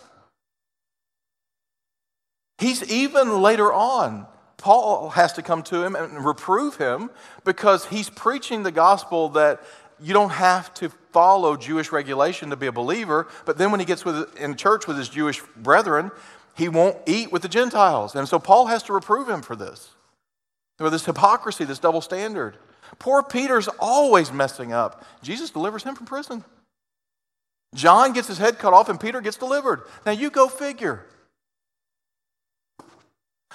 He's 2.59 2.91
even 2.91 3.43
later 3.43 3.73
on, 3.73 4.27
Paul 4.57 5.11
has 5.11 5.35
to 5.35 5.43
come 5.43 5.63
to 5.65 5.85
him 5.85 5.95
and 5.95 6.25
reprove 6.25 6.77
him 6.77 7.11
because 7.45 7.87
he's 7.87 8.09
preaching 8.09 8.63
the 8.63 8.73
gospel 8.73 9.29
that 9.31 9.63
you 10.01 10.13
don't 10.13 10.31
have 10.31 10.73
to 10.75 10.89
follow 11.13 11.57
Jewish 11.57 11.93
regulation 11.93 12.51
to 12.51 12.57
be 12.57 12.67
a 12.67 12.73
believer. 12.73 13.29
But 13.45 13.59
then 13.59 13.71
when 13.71 13.81
he 13.81 13.87
gets 13.87 14.05
with, 14.05 14.37
in 14.37 14.57
church 14.57 14.87
with 14.87 14.97
his 14.97 15.09
Jewish 15.09 15.43
brethren, 15.57 16.11
he 16.55 16.69
won't 16.69 16.97
eat 17.07 17.31
with 17.31 17.43
the 17.43 17.49
Gentiles. 17.49 18.15
And 18.15 18.29
so 18.29 18.39
Paul 18.39 18.67
has 18.67 18.83
to 18.85 18.93
reprove 18.93 19.29
him 19.29 19.43
for 19.43 19.57
this. 19.57 19.91
Or 20.79 20.91
this 20.91 21.07
hypocrisy, 21.07 21.65
this 21.65 21.79
double 21.79 22.01
standard. 22.03 22.57
Poor 22.99 23.23
Peter's 23.23 23.69
always 23.79 24.33
messing 24.33 24.73
up. 24.73 25.05
Jesus 25.23 25.51
delivers 25.51 25.83
him 25.83 25.95
from 25.95 26.07
prison. 26.07 26.45
John 27.75 28.13
gets 28.13 28.29
his 28.29 28.39
head 28.39 28.59
cut 28.59 28.73
off 28.73 28.89
and 28.89 28.99
Peter 28.99 29.21
gets 29.21 29.37
delivered. 29.37 29.83
Now 30.05 30.13
you 30.13 30.31
go 30.31 30.49
figure. 30.49 31.05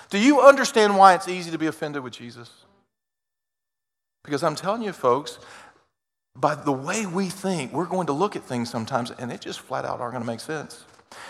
Do 0.10 0.20
you 0.20 0.42
understand 0.42 0.98
why 0.98 1.16
it's 1.16 1.28
easy 1.28 1.52
to 1.52 1.58
be 1.58 1.68
offended 1.68 2.04
with 2.04 2.14
Jesus? 2.14 2.50
Because 4.24 4.44
I'm 4.44 4.56
telling 4.56 4.84
you, 4.84 4.92
folks, 4.92 5.40
by 6.36 6.56
the 6.56 6.72
way 6.72 7.06
we 7.06 7.28
think, 7.28 7.74
we're 7.74 7.86
going 7.86 8.08
to 8.08 8.14
look 8.14 8.36
at 8.36 8.44
things 8.44 8.70
sometimes 8.70 9.12
and 9.12 9.32
it 9.32 9.42
just 9.42 9.60
flat 9.60 9.86
out 9.86 10.00
aren't 10.00 10.14
going 10.14 10.24
to 10.24 10.28
make 10.28 10.40
sense. 10.40 10.84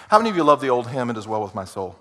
How 0.09 0.17
many 0.17 0.29
of 0.29 0.35
you 0.35 0.43
love 0.43 0.61
the 0.61 0.69
old 0.69 0.87
hymn, 0.87 1.09
It 1.09 1.17
Is 1.17 1.27
Well 1.27 1.41
With 1.41 1.55
My 1.55 1.65
Soul? 1.65 1.97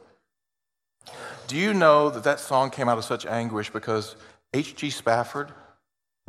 Do 1.47 1.57
you 1.57 1.73
know 1.75 2.11
that 2.11 2.25
that 2.25 2.41
song 2.41 2.71
came 2.71 2.89
out 2.89 2.99
of 2.99 3.05
such 3.05 3.27
anguish 3.27 3.71
because 3.71 4.17
H.G. 4.53 4.91
Spafford 4.91 5.53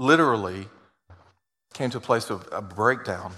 literally 0.02 0.68
came 1.74 1.92
to 1.92 1.98
a 2.00 2.02
place 2.02 2.30
of 2.30 2.48
a 2.52 2.62
breakdown 2.62 3.34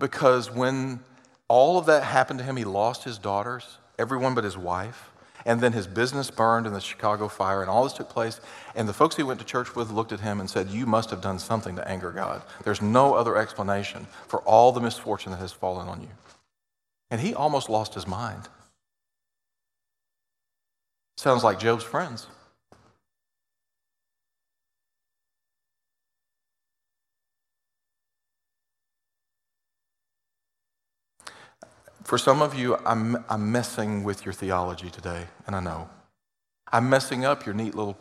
because 0.00 0.50
when 0.50 1.00
all 1.46 1.78
of 1.78 1.86
that 1.86 2.02
happened 2.02 2.40
to 2.40 2.44
him, 2.44 2.56
he 2.56 2.64
lost 2.64 3.04
his 3.04 3.16
daughters, 3.16 3.78
everyone 3.98 4.34
but 4.34 4.44
his 4.44 4.58
wife. 4.58 5.10
And 5.46 5.62
then 5.62 5.72
his 5.72 5.86
business 5.86 6.30
burned 6.30 6.66
in 6.66 6.74
the 6.74 6.82
Chicago 6.82 7.26
fire, 7.26 7.62
and 7.62 7.70
all 7.70 7.84
this 7.84 7.94
took 7.94 8.10
place. 8.10 8.42
And 8.74 8.86
the 8.86 8.92
folks 8.92 9.16
he 9.16 9.22
went 9.22 9.40
to 9.40 9.46
church 9.46 9.74
with 9.74 9.90
looked 9.90 10.12
at 10.12 10.20
him 10.20 10.38
and 10.38 10.50
said, 10.50 10.68
You 10.68 10.84
must 10.84 11.08
have 11.08 11.22
done 11.22 11.38
something 11.38 11.76
to 11.76 11.88
anger 11.88 12.10
God. 12.10 12.42
There's 12.62 12.82
no 12.82 13.14
other 13.14 13.38
explanation 13.38 14.06
for 14.28 14.40
all 14.42 14.70
the 14.70 14.82
misfortune 14.82 15.32
that 15.32 15.38
has 15.38 15.52
fallen 15.52 15.88
on 15.88 16.02
you. 16.02 16.10
And 17.10 17.22
he 17.22 17.32
almost 17.32 17.70
lost 17.70 17.94
his 17.94 18.06
mind. 18.06 18.48
Sounds 21.16 21.42
like 21.42 21.58
Job's 21.58 21.84
friends. 21.84 22.26
For 32.10 32.18
some 32.18 32.42
of 32.42 32.56
you, 32.56 32.76
I'm, 32.84 33.24
I'm 33.28 33.52
messing 33.52 34.02
with 34.02 34.24
your 34.24 34.34
theology 34.34 34.90
today, 34.90 35.28
and 35.46 35.54
I 35.54 35.60
know. 35.60 35.88
I'm 36.72 36.90
messing 36.90 37.24
up 37.24 37.46
your 37.46 37.54
neat 37.54 37.76
little 37.76 37.96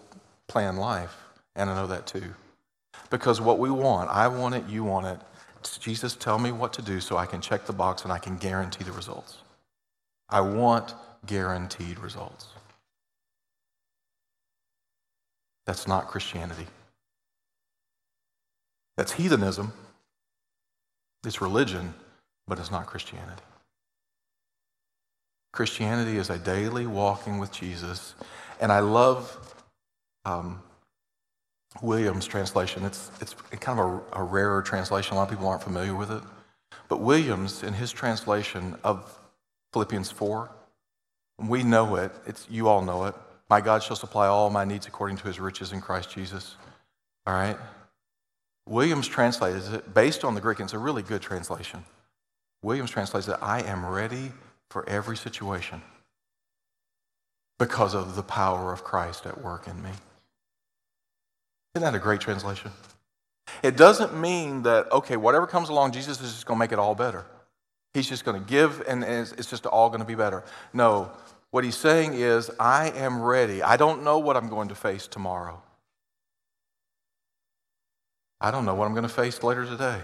plan 0.47 0.77
life, 0.77 1.15
and 1.55 1.69
I 1.69 1.75
know 1.75 1.85
that 1.85 2.07
too. 2.07 2.33
Because 3.11 3.39
what 3.39 3.59
we 3.59 3.69
want, 3.69 4.09
I 4.09 4.27
want 4.27 4.55
it, 4.55 4.67
you 4.67 4.83
want 4.83 5.05
it. 5.05 5.19
Jesus, 5.79 6.15
tell 6.15 6.39
me 6.39 6.51
what 6.51 6.73
to 6.73 6.81
do 6.81 6.99
so 6.99 7.17
I 7.17 7.27
can 7.27 7.39
check 7.39 7.67
the 7.67 7.71
box 7.71 8.01
and 8.01 8.11
I 8.11 8.17
can 8.17 8.35
guarantee 8.37 8.83
the 8.83 8.91
results. 8.93 9.37
I 10.27 10.41
want 10.41 10.95
guaranteed 11.27 11.99
results. 11.99 12.47
That's 15.67 15.87
not 15.87 16.07
Christianity. 16.07 16.65
That's 18.97 19.11
heathenism. 19.11 19.71
It's 21.23 21.41
religion, 21.41 21.93
but 22.47 22.57
it's 22.57 22.71
not 22.71 22.87
Christianity. 22.87 23.43
Christianity 25.51 26.17
is 26.17 26.29
a 26.29 26.37
daily 26.37 26.85
walking 26.85 27.39
with 27.39 27.51
Jesus. 27.51 28.15
And 28.59 28.71
I 28.71 28.79
love 28.79 29.55
um, 30.25 30.61
Williams' 31.81 32.27
translation. 32.27 32.85
It's, 32.85 33.11
it's 33.21 33.35
kind 33.59 33.79
of 33.79 33.85
a, 33.85 34.21
a 34.21 34.23
rarer 34.23 34.61
translation. 34.61 35.13
A 35.13 35.15
lot 35.17 35.23
of 35.23 35.29
people 35.29 35.47
aren't 35.47 35.63
familiar 35.63 35.95
with 35.95 36.11
it. 36.11 36.23
But 36.87 37.01
Williams, 37.01 37.63
in 37.63 37.73
his 37.73 37.91
translation 37.91 38.75
of 38.83 39.19
Philippians 39.73 40.11
4, 40.11 40.49
we 41.47 41.63
know 41.63 41.95
it. 41.95 42.11
It's, 42.25 42.47
you 42.49 42.67
all 42.67 42.81
know 42.81 43.05
it. 43.05 43.15
My 43.49 43.61
God 43.61 43.81
shall 43.81 43.95
supply 43.95 44.27
all 44.27 44.49
my 44.49 44.65
needs 44.65 44.87
according 44.87 45.17
to 45.17 45.27
his 45.27 45.39
riches 45.39 45.71
in 45.71 45.81
Christ 45.81 46.11
Jesus. 46.11 46.55
All 47.25 47.33
right? 47.33 47.57
Williams 48.67 49.07
translates 49.07 49.67
it 49.69 49.93
based 49.93 50.23
on 50.23 50.35
the 50.35 50.41
Greek, 50.41 50.59
and 50.59 50.67
it's 50.67 50.73
a 50.73 50.79
really 50.79 51.01
good 51.01 51.21
translation. 51.21 51.83
Williams 52.61 52.91
translates 52.91 53.27
it, 53.27 53.37
I 53.41 53.61
am 53.63 53.85
ready 53.85 54.31
for 54.69 54.87
every 54.87 55.17
situation 55.17 55.81
because 57.57 57.93
of 57.93 58.15
the 58.15 58.23
power 58.23 58.71
of 58.71 58.83
Christ 58.83 59.25
at 59.25 59.41
work 59.41 59.67
in 59.67 59.81
me. 59.81 59.91
Isn't 61.75 61.83
that 61.83 61.95
a 61.95 61.99
great 61.99 62.21
translation? 62.21 62.71
It 63.61 63.75
doesn't 63.75 64.19
mean 64.19 64.63
that, 64.63 64.91
okay, 64.91 65.17
whatever 65.17 65.45
comes 65.47 65.69
along, 65.69 65.91
Jesus 65.91 66.21
is 66.21 66.33
just 66.33 66.45
going 66.45 66.57
to 66.57 66.59
make 66.59 66.71
it 66.71 66.79
all 66.79 66.95
better. 66.95 67.25
He's 67.93 68.07
just 68.07 68.23
going 68.23 68.39
to 68.39 68.47
give 68.47 68.81
and 68.87 69.03
it's 69.03 69.49
just 69.49 69.65
all 69.65 69.89
going 69.89 69.99
to 69.99 70.05
be 70.05 70.15
better. 70.15 70.43
No, 70.73 71.11
what 71.51 71.63
he's 71.63 71.75
saying 71.75 72.13
is, 72.13 72.51
I 72.59 72.91
am 72.91 73.21
ready. 73.21 73.63
I 73.63 73.75
don't 73.75 74.03
know 74.03 74.19
what 74.19 74.37
I'm 74.37 74.49
going 74.49 74.69
to 74.69 74.75
face 74.75 75.07
tomorrow. 75.07 75.61
I 78.39 78.51
don't 78.51 78.65
know 78.65 78.75
what 78.75 78.85
I'm 78.85 78.93
going 78.93 79.03
to 79.03 79.09
face 79.09 79.43
later 79.43 79.65
today 79.65 79.99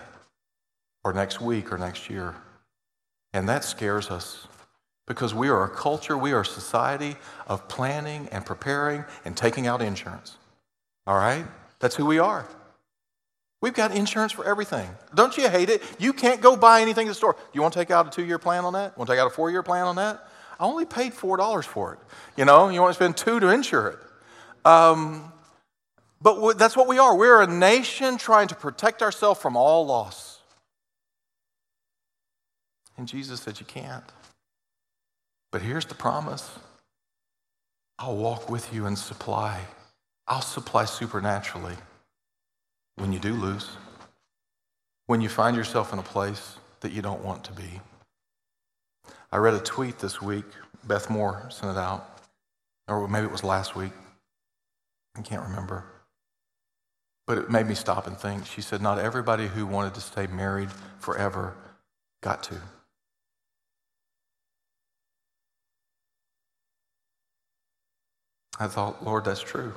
or 1.04 1.13
next 1.13 1.39
week 1.39 1.71
or 1.71 1.78
next 1.78 2.10
year. 2.10 2.36
And 3.32 3.47
that 3.47 3.63
scares 3.63 4.10
us. 4.10 4.47
Because 5.08 5.34
we 5.34 5.50
are 5.50 5.63
a 5.63 5.70
culture, 5.70 6.18
we 6.18 6.32
are 6.32 6.41
a 6.41 6.46
society 6.46 7.15
of 7.48 7.68
planning 7.68 8.28
and 8.32 8.46
preparing 8.46 9.06
and 9.24 9.38
taking 9.38 9.68
out 9.68 9.82
insurance. 9.82 10.38
All 11.06 11.15
right? 11.15 11.46
That's 11.80 11.96
who 11.96 12.06
we 12.06 12.18
are. 12.18 12.48
We've 13.62 13.74
got 13.74 13.96
insurance 13.96 14.32
for 14.32 14.46
everything. 14.46 14.89
Don't 15.13 15.38
you 15.38 15.50
hate 15.50 15.70
it? 15.70 15.84
You 16.00 16.13
can't 16.13 16.41
go 16.41 16.56
buy 16.56 16.82
anything 16.82 17.08
at 17.08 17.12
the 17.12 17.15
store. 17.15 17.36
You 17.54 17.62
want 17.62 17.74
to 17.74 17.80
take 17.80 17.91
out 17.91 18.08
a 18.08 18.10
two 18.10 18.26
year 18.26 18.39
plan 18.39 18.65
on 18.65 18.74
that? 18.74 18.98
Want 18.98 19.08
to 19.08 19.13
take 19.13 19.20
out 19.20 19.28
a 19.28 19.32
four 19.32 19.50
year 19.50 19.63
plan 19.63 19.86
on 19.86 19.96
that? 19.96 20.28
I 20.60 20.65
only 20.65 20.86
paid 20.86 21.13
$4 21.13 21.63
for 21.65 21.94
it. 21.94 22.00
You 22.38 22.46
know, 22.46 22.70
you 22.70 22.82
want 22.82 22.91
to 22.91 22.96
spend 22.96 23.18
two 23.18 23.39
to 23.39 23.50
insure 23.50 23.88
it. 23.88 24.00
Um, 24.68 25.32
but 26.22 26.58
that's 26.58 26.78
what 26.78 26.88
we 26.88 26.98
are. 26.98 27.15
We're 27.15 27.41
a 27.41 27.48
nation 27.48 28.18
trying 28.18 28.48
to 28.48 28.56
protect 28.56 29.02
ourselves 29.02 29.39
from 29.39 29.56
all 29.58 29.86
loss. 29.86 30.39
And 32.98 33.08
Jesus 33.08 33.41
said, 33.41 33.60
You 33.60 33.65
can't. 33.65 34.04
But 35.56 35.62
here's 35.62 35.86
the 35.86 35.96
promise 35.96 36.60
I'll 37.98 38.18
walk 38.18 38.50
with 38.50 38.74
you 38.74 38.88
and 38.88 38.98
supply. 38.98 39.62
I'll 40.28 40.41
supply 40.41 40.84
supernaturally 40.84 41.78
when 42.98 43.13
you 43.13 43.20
do 43.20 43.34
lose, 43.34 43.70
when 45.06 45.22
you 45.22 45.30
find 45.30 45.56
yourself 45.56 45.94
in 45.94 46.00
a 46.00 46.04
place 46.04 46.58
that 46.82 46.91
you 46.91 47.02
don't 47.02 47.24
want 47.24 47.46
to 47.46 47.54
be. 47.54 47.80
I 49.32 49.38
read 49.38 49.54
a 49.54 49.62
tweet 49.62 50.00
this 50.00 50.22
week. 50.22 50.44
Beth 50.84 51.10
Moore 51.10 51.48
sent 51.50 51.72
it 51.72 51.80
out, 51.80 52.20
or 52.89 53.08
maybe 53.08 53.26
it 53.26 53.32
was 53.32 53.46
last 53.46 53.78
week. 53.78 53.94
I 55.15 55.22
can't 55.22 55.44
remember. 55.44 55.86
But 57.28 57.38
it 57.38 57.50
made 57.50 57.68
me 57.68 57.76
stop 57.76 58.08
and 58.08 58.18
think. 58.18 58.46
She 58.46 58.60
said, 58.60 58.82
Not 58.82 59.00
everybody 59.00 59.48
who 59.48 59.65
wanted 59.65 59.94
to 59.94 60.02
stay 60.02 60.28
married 60.28 60.72
forever 61.00 61.56
got 62.22 62.44
to. 62.44 62.56
I 68.60 68.68
thought, 68.68 69.04
Lord, 69.04 69.26
that's 69.26 69.41
true. 69.41 69.74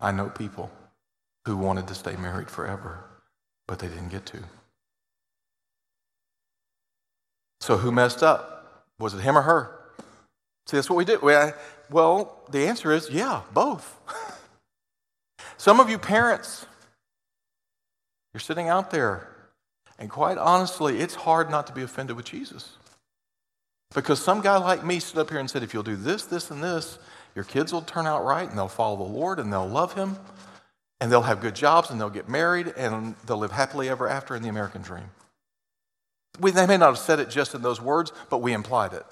I 0.00 0.10
know 0.10 0.28
people 0.28 0.70
who 1.44 1.56
wanted 1.56 1.86
to 1.88 1.94
stay 1.94 2.16
married 2.16 2.50
forever, 2.50 3.04
but 3.66 3.78
they 3.78 3.88
didn't 3.88 4.08
get 4.08 4.26
to. 4.26 4.38
So 7.60 7.76
who 7.76 7.90
messed 7.90 8.22
up? 8.22 8.84
Was 8.98 9.14
it 9.14 9.20
him 9.20 9.36
or 9.36 9.42
her? 9.42 9.78
See, 10.66 10.76
that's 10.76 10.90
what 10.90 10.96
we 10.96 11.04
did. 11.04 11.20
well, 11.22 12.42
the 12.50 12.66
answer 12.66 12.92
is 12.92 13.10
yeah, 13.10 13.42
both. 13.52 13.98
Some 15.56 15.80
of 15.80 15.88
you 15.88 15.98
parents, 15.98 16.66
you're 18.32 18.40
sitting 18.40 18.68
out 18.68 18.90
there, 18.90 19.28
and 19.98 20.10
quite 20.10 20.38
honestly, 20.38 20.98
it's 20.98 21.14
hard 21.14 21.50
not 21.50 21.66
to 21.68 21.72
be 21.72 21.82
offended 21.82 22.16
with 22.16 22.26
Jesus. 22.26 22.76
Because 23.94 24.22
some 24.22 24.40
guy 24.42 24.58
like 24.58 24.84
me 24.84 24.98
stood 24.98 25.20
up 25.20 25.30
here 25.30 25.38
and 25.38 25.48
said, 25.48 25.62
if 25.62 25.72
you'll 25.72 25.82
do 25.82 25.96
this, 25.96 26.24
this, 26.24 26.50
and 26.50 26.62
this, 26.62 26.98
your 27.36 27.44
kids 27.44 27.72
will 27.72 27.82
turn 27.82 28.06
out 28.06 28.24
right 28.24 28.48
and 28.48 28.58
they'll 28.58 28.66
follow 28.66 28.96
the 28.96 29.12
Lord 29.12 29.38
and 29.38 29.52
they'll 29.52 29.68
love 29.68 29.92
Him 29.92 30.16
and 31.00 31.12
they'll 31.12 31.22
have 31.22 31.42
good 31.42 31.54
jobs 31.54 31.90
and 31.90 32.00
they'll 32.00 32.10
get 32.10 32.28
married 32.28 32.72
and 32.76 33.14
they'll 33.26 33.36
live 33.36 33.52
happily 33.52 33.88
ever 33.90 34.08
after 34.08 34.34
in 34.34 34.42
the 34.42 34.48
American 34.48 34.80
dream. 34.80 35.10
We, 36.40 36.50
they 36.50 36.66
may 36.66 36.78
not 36.78 36.86
have 36.86 36.98
said 36.98 37.20
it 37.20 37.28
just 37.28 37.54
in 37.54 37.62
those 37.62 37.80
words, 37.80 38.12
but 38.30 38.38
we 38.38 38.54
implied 38.54 38.94
it. 38.94 39.04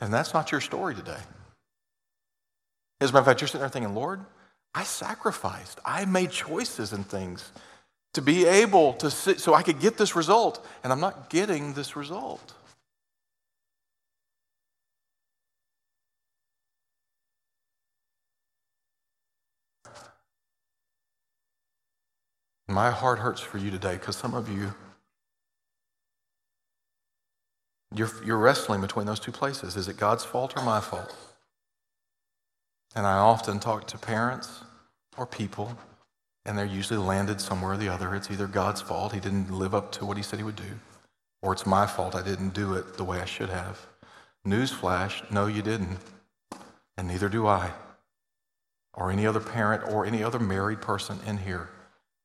And 0.00 0.12
that's 0.12 0.34
not 0.34 0.52
your 0.52 0.60
story 0.60 0.94
today. 0.94 1.18
As 3.00 3.10
a 3.10 3.12
matter 3.12 3.20
of 3.20 3.26
fact, 3.26 3.40
you're 3.40 3.48
sitting 3.48 3.60
there 3.60 3.68
thinking, 3.70 3.94
Lord, 3.94 4.20
I 4.74 4.84
sacrificed. 4.84 5.80
I 5.84 6.04
made 6.04 6.30
choices 6.30 6.92
and 6.92 7.06
things 7.06 7.50
to 8.12 8.22
be 8.22 8.46
able 8.46 8.94
to 8.94 9.10
sit 9.10 9.40
so 9.40 9.54
I 9.54 9.62
could 9.62 9.80
get 9.80 9.96
this 9.96 10.14
result, 10.14 10.64
and 10.84 10.92
I'm 10.92 11.00
not 11.00 11.30
getting 11.30 11.72
this 11.72 11.96
result. 11.96 12.54
My 22.76 22.90
heart 22.90 23.20
hurts 23.20 23.40
for 23.40 23.56
you 23.56 23.70
today 23.70 23.94
because 23.94 24.16
some 24.16 24.34
of 24.34 24.50
you, 24.50 24.74
you're, 27.94 28.10
you're 28.22 28.36
wrestling 28.36 28.82
between 28.82 29.06
those 29.06 29.18
two 29.18 29.32
places. 29.32 29.76
Is 29.76 29.88
it 29.88 29.96
God's 29.96 30.26
fault 30.26 30.52
or 30.58 30.62
my 30.62 30.80
fault? 30.80 31.16
And 32.94 33.06
I 33.06 33.16
often 33.16 33.60
talk 33.60 33.86
to 33.86 33.96
parents 33.96 34.60
or 35.16 35.24
people, 35.24 35.74
and 36.44 36.58
they're 36.58 36.66
usually 36.66 36.98
landed 36.98 37.40
somewhere 37.40 37.72
or 37.72 37.76
the 37.78 37.88
other. 37.88 38.14
It's 38.14 38.30
either 38.30 38.46
God's 38.46 38.82
fault, 38.82 39.14
he 39.14 39.20
didn't 39.20 39.50
live 39.50 39.74
up 39.74 39.90
to 39.92 40.04
what 40.04 40.18
he 40.18 40.22
said 40.22 40.38
he 40.38 40.44
would 40.44 40.56
do, 40.56 40.78
or 41.40 41.54
it's 41.54 41.64
my 41.64 41.86
fault, 41.86 42.14
I 42.14 42.20
didn't 42.20 42.52
do 42.52 42.74
it 42.74 42.98
the 42.98 43.04
way 43.04 43.20
I 43.20 43.24
should 43.24 43.48
have. 43.48 43.86
Newsflash, 44.46 45.30
no, 45.30 45.46
you 45.46 45.62
didn't. 45.62 45.96
And 46.98 47.08
neither 47.08 47.30
do 47.30 47.46
I, 47.46 47.70
or 48.92 49.10
any 49.10 49.26
other 49.26 49.40
parent, 49.40 49.82
or 49.90 50.04
any 50.04 50.22
other 50.22 50.38
married 50.38 50.82
person 50.82 51.20
in 51.26 51.38
here. 51.38 51.70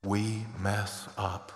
We 0.04 0.46
mess 0.60 1.08
up. 1.18 1.52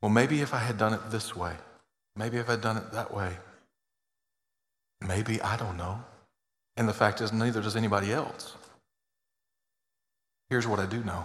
Well, 0.00 0.10
maybe 0.10 0.40
if 0.40 0.54
I 0.54 0.58
had 0.58 0.78
done 0.78 0.94
it 0.94 1.10
this 1.10 1.34
way, 1.34 1.54
maybe 2.16 2.38
if 2.38 2.48
I'd 2.48 2.60
done 2.60 2.76
it 2.76 2.92
that 2.92 3.12
way, 3.12 3.36
maybe, 5.06 5.40
I 5.40 5.56
don't 5.56 5.76
know. 5.76 6.00
And 6.76 6.88
the 6.88 6.94
fact 6.94 7.20
is, 7.20 7.32
neither 7.32 7.60
does 7.60 7.76
anybody 7.76 8.12
else. 8.12 8.54
Here's 10.48 10.66
what 10.66 10.78
I 10.78 10.86
do 10.86 11.02
know 11.02 11.24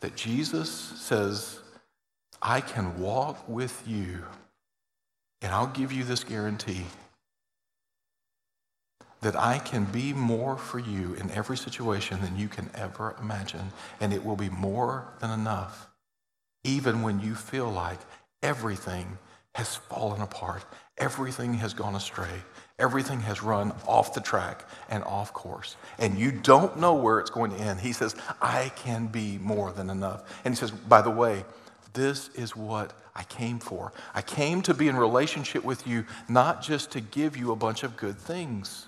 that 0.00 0.14
Jesus 0.14 0.70
says, 0.70 1.60
I 2.40 2.60
can 2.60 3.00
walk 3.00 3.48
with 3.48 3.82
you, 3.86 4.24
and 5.42 5.52
I'll 5.52 5.66
give 5.66 5.92
you 5.92 6.04
this 6.04 6.22
guarantee 6.22 6.86
that 9.20 9.36
I 9.36 9.58
can 9.58 9.84
be 9.84 10.12
more 10.12 10.56
for 10.56 10.78
you 10.78 11.14
in 11.14 11.30
every 11.30 11.56
situation 11.56 12.20
than 12.20 12.36
you 12.36 12.48
can 12.48 12.70
ever 12.74 13.16
imagine, 13.20 13.72
and 14.00 14.12
it 14.12 14.24
will 14.24 14.36
be 14.36 14.50
more 14.50 15.08
than 15.20 15.30
enough, 15.30 15.88
even 16.64 17.02
when 17.02 17.20
you 17.20 17.34
feel 17.34 17.70
like 17.70 17.98
everything 18.42 19.18
has 19.54 19.76
fallen 19.76 20.20
apart, 20.20 20.64
everything 20.98 21.54
has 21.54 21.74
gone 21.74 21.96
astray, 21.96 22.42
everything 22.78 23.20
has 23.20 23.42
run 23.42 23.72
off 23.86 24.14
the 24.14 24.20
track 24.20 24.64
and 24.88 25.02
off 25.04 25.32
course, 25.32 25.76
and 25.98 26.16
you 26.16 26.30
don't 26.30 26.78
know 26.78 26.94
where 26.94 27.18
it's 27.18 27.30
going 27.30 27.50
to 27.50 27.56
end. 27.58 27.80
He 27.80 27.92
says, 27.92 28.14
I 28.40 28.70
can 28.76 29.08
be 29.08 29.38
more 29.38 29.72
than 29.72 29.90
enough. 29.90 30.22
And 30.44 30.54
he 30.54 30.58
says, 30.58 30.70
by 30.70 31.02
the 31.02 31.10
way, 31.10 31.44
this 31.94 32.28
is 32.36 32.54
what 32.54 32.92
I 33.16 33.24
came 33.24 33.58
for. 33.58 33.92
I 34.14 34.22
came 34.22 34.62
to 34.62 34.74
be 34.74 34.86
in 34.86 34.96
relationship 34.96 35.64
with 35.64 35.88
you, 35.88 36.04
not 36.28 36.62
just 36.62 36.92
to 36.92 37.00
give 37.00 37.36
you 37.36 37.50
a 37.50 37.56
bunch 37.56 37.82
of 37.82 37.96
good 37.96 38.16
things. 38.16 38.86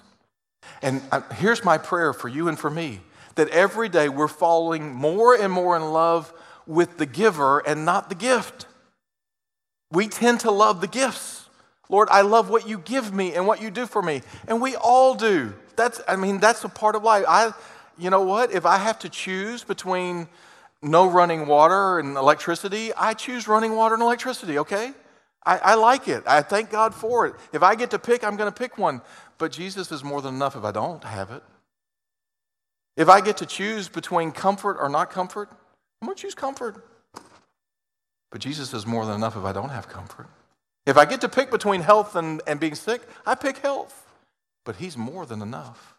And 0.83 1.03
here's 1.35 1.65
my 1.65 1.79
prayer 1.79 2.13
for 2.13 2.29
you 2.29 2.49
and 2.49 2.59
for 2.59 2.71
me 2.71 3.01
that 3.35 3.49
every 3.51 3.89
day 3.89 4.09
we're 4.09 4.29
falling 4.29 4.95
more 4.95 5.35
and 5.35 5.53
more 5.53 5.77
in 5.77 5.93
love 5.93 6.33
with 6.67 6.99
the 6.99 7.07
giver 7.07 7.61
and 7.61 7.85
not 7.85 8.09
the 8.09 8.15
gift. 8.15 8.67
We 9.91 10.09
tend 10.09 10.41
to 10.41 10.51
love 10.51 10.81
the 10.81 10.87
gifts. 10.87 11.49
Lord, 11.89 12.09
I 12.11 12.21
love 12.21 12.51
what 12.51 12.69
you 12.69 12.79
give 12.79 13.13
me 13.13 13.35
and 13.35 13.47
what 13.47 13.61
you 13.61 13.71
do 13.71 13.87
for 13.87 14.03
me. 14.03 14.23
And 14.47 14.61
we 14.61 14.77
all 14.77 15.15
do. 15.15 15.55
That's, 15.77 16.01
I 16.07 16.17
mean, 16.17 16.39
that's 16.39 16.63
a 16.65 16.69
part 16.69 16.95
of 16.95 17.03
life. 17.03 17.25
I, 17.27 17.53
you 17.99 18.11
know 18.11 18.23
what? 18.23 18.53
If 18.53 18.67
I 18.67 18.79
have 18.79 18.99
to 19.01 19.09
choose 19.09 19.65
between 19.65 20.29
no 20.83 21.11
running 21.11 21.47
water 21.47 21.99
and 21.99 22.17
electricity, 22.17 22.93
I 22.95 23.15
choose 23.15 23.49
running 23.49 23.75
water 23.75 23.95
and 23.95 24.03
electricity, 24.03 24.59
okay? 24.59 24.93
I, 25.45 25.59
I 25.59 25.75
like 25.75 26.07
it. 26.07 26.23
I 26.27 26.43
thank 26.43 26.71
God 26.71 26.95
for 26.95 27.27
it. 27.27 27.35
If 27.53 27.63
I 27.63 27.75
get 27.75 27.91
to 27.91 27.99
pick, 27.99 28.23
I'm 28.23 28.37
going 28.37 28.51
to 28.51 28.57
pick 28.57 28.79
one. 28.79 29.01
But 29.41 29.53
Jesus 29.53 29.91
is 29.91 30.05
more 30.05 30.21
than 30.21 30.35
enough 30.35 30.55
if 30.55 30.65
I 30.65 30.71
don't 30.71 31.03
have 31.03 31.31
it. 31.31 31.43
If 32.95 33.09
I 33.09 33.23
get 33.23 33.39
to 33.39 33.47
choose 33.47 33.89
between 33.89 34.33
comfort 34.33 34.77
or 34.79 34.91
not 34.91 35.11
comfort, 35.11 35.49
I'm 36.01 36.07
going 36.07 36.15
to 36.15 36.21
choose 36.21 36.35
comfort. 36.35 36.85
But 38.31 38.43
Jesus 38.43 38.75
is 38.75 38.87
more 38.87 39.07
than 39.07 39.15
enough 39.15 39.39
if 39.39 39.45
I 39.45 39.53
don't 39.53 39.71
have 39.71 39.89
comfort. 39.89 40.27
If 40.85 40.99
I 40.99 41.07
get 41.07 41.23
to 41.23 41.29
pick 41.31 41.51
between 41.51 41.81
health 41.81 42.17
and, 42.17 42.43
and 42.47 42.61
being 42.61 42.75
sick, 42.75 43.01
I 43.27 43.35
pick 43.35 43.57
health. 43.59 44.07
But 44.67 44.77
He's 44.77 44.99
more 44.99 45.25
than 45.25 45.41
enough, 45.41 45.95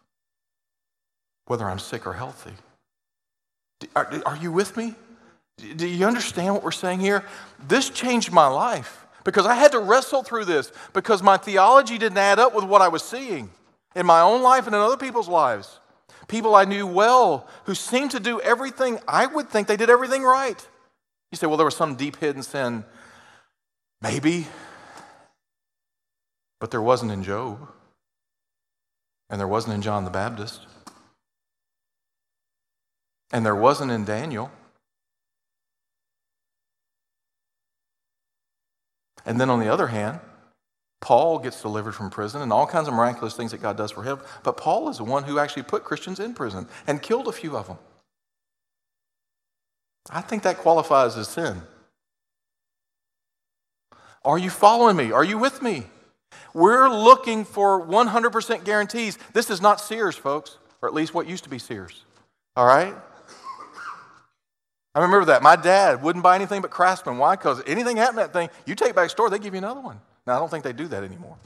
whether 1.46 1.64
I'm 1.64 1.80
sick 1.80 2.06
or 2.06 2.12
healthy. 2.12 2.52
Are, 3.96 4.22
are 4.24 4.36
you 4.36 4.52
with 4.52 4.76
me? 4.76 4.94
Do 5.56 5.88
you 5.88 6.06
understand 6.06 6.54
what 6.54 6.62
we're 6.62 6.70
saying 6.70 7.00
here? 7.00 7.24
This 7.66 7.90
changed 7.90 8.30
my 8.30 8.46
life 8.46 9.01
because 9.24 9.46
I 9.46 9.54
had 9.54 9.72
to 9.72 9.78
wrestle 9.78 10.22
through 10.22 10.44
this 10.46 10.72
because 10.92 11.22
my 11.22 11.36
theology 11.36 11.98
didn't 11.98 12.18
add 12.18 12.38
up 12.38 12.54
with 12.54 12.64
what 12.64 12.82
I 12.82 12.88
was 12.88 13.02
seeing 13.02 13.50
in 13.94 14.06
my 14.06 14.20
own 14.20 14.42
life 14.42 14.66
and 14.66 14.74
in 14.74 14.80
other 14.80 14.96
people's 14.96 15.28
lives. 15.28 15.78
People 16.28 16.54
I 16.54 16.64
knew 16.64 16.86
well 16.86 17.46
who 17.64 17.74
seemed 17.74 18.12
to 18.12 18.20
do 18.20 18.40
everything, 18.40 18.98
I 19.06 19.26
would 19.26 19.48
think 19.48 19.68
they 19.68 19.76
did 19.76 19.90
everything 19.90 20.22
right. 20.22 20.68
You 21.30 21.36
say, 21.36 21.46
well, 21.46 21.56
there 21.56 21.64
was 21.64 21.76
some 21.76 21.94
deep 21.94 22.16
hidden 22.16 22.42
sin. 22.42 22.84
Maybe. 24.00 24.46
But 26.60 26.70
there 26.70 26.82
wasn't 26.82 27.12
in 27.12 27.22
Job. 27.22 27.68
And 29.30 29.40
there 29.40 29.48
wasn't 29.48 29.74
in 29.74 29.82
John 29.82 30.04
the 30.04 30.10
Baptist. 30.10 30.66
And 33.32 33.46
there 33.46 33.56
wasn't 33.56 33.90
in 33.90 34.04
Daniel. 34.04 34.50
And 39.24 39.40
then 39.40 39.50
on 39.50 39.60
the 39.60 39.72
other 39.72 39.88
hand, 39.88 40.20
Paul 41.00 41.40
gets 41.40 41.60
delivered 41.60 41.94
from 41.94 42.10
prison 42.10 42.42
and 42.42 42.52
all 42.52 42.66
kinds 42.66 42.88
of 42.88 42.94
miraculous 42.94 43.34
things 43.34 43.50
that 43.50 43.60
God 43.60 43.76
does 43.76 43.90
for 43.90 44.04
him. 44.04 44.20
But 44.44 44.56
Paul 44.56 44.88
is 44.88 44.98
the 44.98 45.04
one 45.04 45.24
who 45.24 45.38
actually 45.38 45.64
put 45.64 45.84
Christians 45.84 46.20
in 46.20 46.32
prison 46.32 46.68
and 46.86 47.02
killed 47.02 47.26
a 47.28 47.32
few 47.32 47.56
of 47.56 47.66
them. 47.66 47.78
I 50.10 50.20
think 50.20 50.44
that 50.44 50.58
qualifies 50.58 51.16
as 51.16 51.28
sin. 51.28 51.62
Are 54.24 54.38
you 54.38 54.50
following 54.50 54.96
me? 54.96 55.10
Are 55.10 55.24
you 55.24 55.38
with 55.38 55.60
me? 55.60 55.84
We're 56.54 56.88
looking 56.88 57.44
for 57.44 57.84
100% 57.84 58.64
guarantees. 58.64 59.18
This 59.32 59.50
is 59.50 59.60
not 59.60 59.80
Sears, 59.80 60.16
folks, 60.16 60.58
or 60.80 60.88
at 60.88 60.94
least 60.94 61.14
what 61.14 61.28
used 61.28 61.44
to 61.44 61.50
be 61.50 61.58
Sears. 61.58 62.04
All 62.56 62.66
right? 62.66 62.94
I 64.94 65.00
remember 65.00 65.26
that. 65.26 65.42
My 65.42 65.56
dad 65.56 66.02
wouldn't 66.02 66.22
buy 66.22 66.34
anything 66.34 66.60
but 66.60 66.70
Craftsman. 66.70 67.18
Why? 67.18 67.36
Because 67.36 67.62
anything 67.66 67.96
happened 67.96 68.18
to 68.18 68.24
that 68.24 68.32
thing, 68.32 68.50
you 68.66 68.74
take 68.74 68.94
back 68.94 69.06
to 69.06 69.08
store, 69.08 69.30
they 69.30 69.38
give 69.38 69.54
you 69.54 69.58
another 69.58 69.80
one. 69.80 70.00
Now, 70.26 70.36
I 70.36 70.38
don't 70.38 70.50
think 70.50 70.64
they 70.64 70.72
do 70.72 70.86
that 70.88 71.02
anymore. 71.02 71.36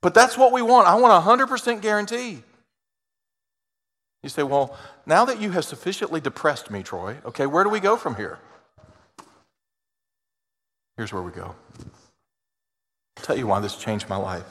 But 0.00 0.14
that's 0.14 0.38
what 0.38 0.52
we 0.52 0.62
want. 0.62 0.86
I 0.86 0.94
want 0.94 1.12
a 1.12 1.46
100% 1.46 1.80
guarantee. 1.80 2.42
You 4.22 4.28
say, 4.28 4.44
well, 4.44 4.76
now 5.06 5.24
that 5.24 5.40
you 5.40 5.50
have 5.50 5.64
sufficiently 5.64 6.20
depressed 6.20 6.70
me, 6.70 6.82
Troy, 6.82 7.16
okay, 7.24 7.46
where 7.46 7.64
do 7.64 7.70
we 7.70 7.80
go 7.80 7.96
from 7.96 8.14
here? 8.14 8.38
Here's 10.96 11.12
where 11.12 11.22
we 11.22 11.32
go. 11.32 11.54
I'll 13.16 13.24
tell 13.24 13.36
you 13.36 13.46
why 13.46 13.60
this 13.60 13.76
changed 13.76 14.08
my 14.08 14.16
life. 14.16 14.46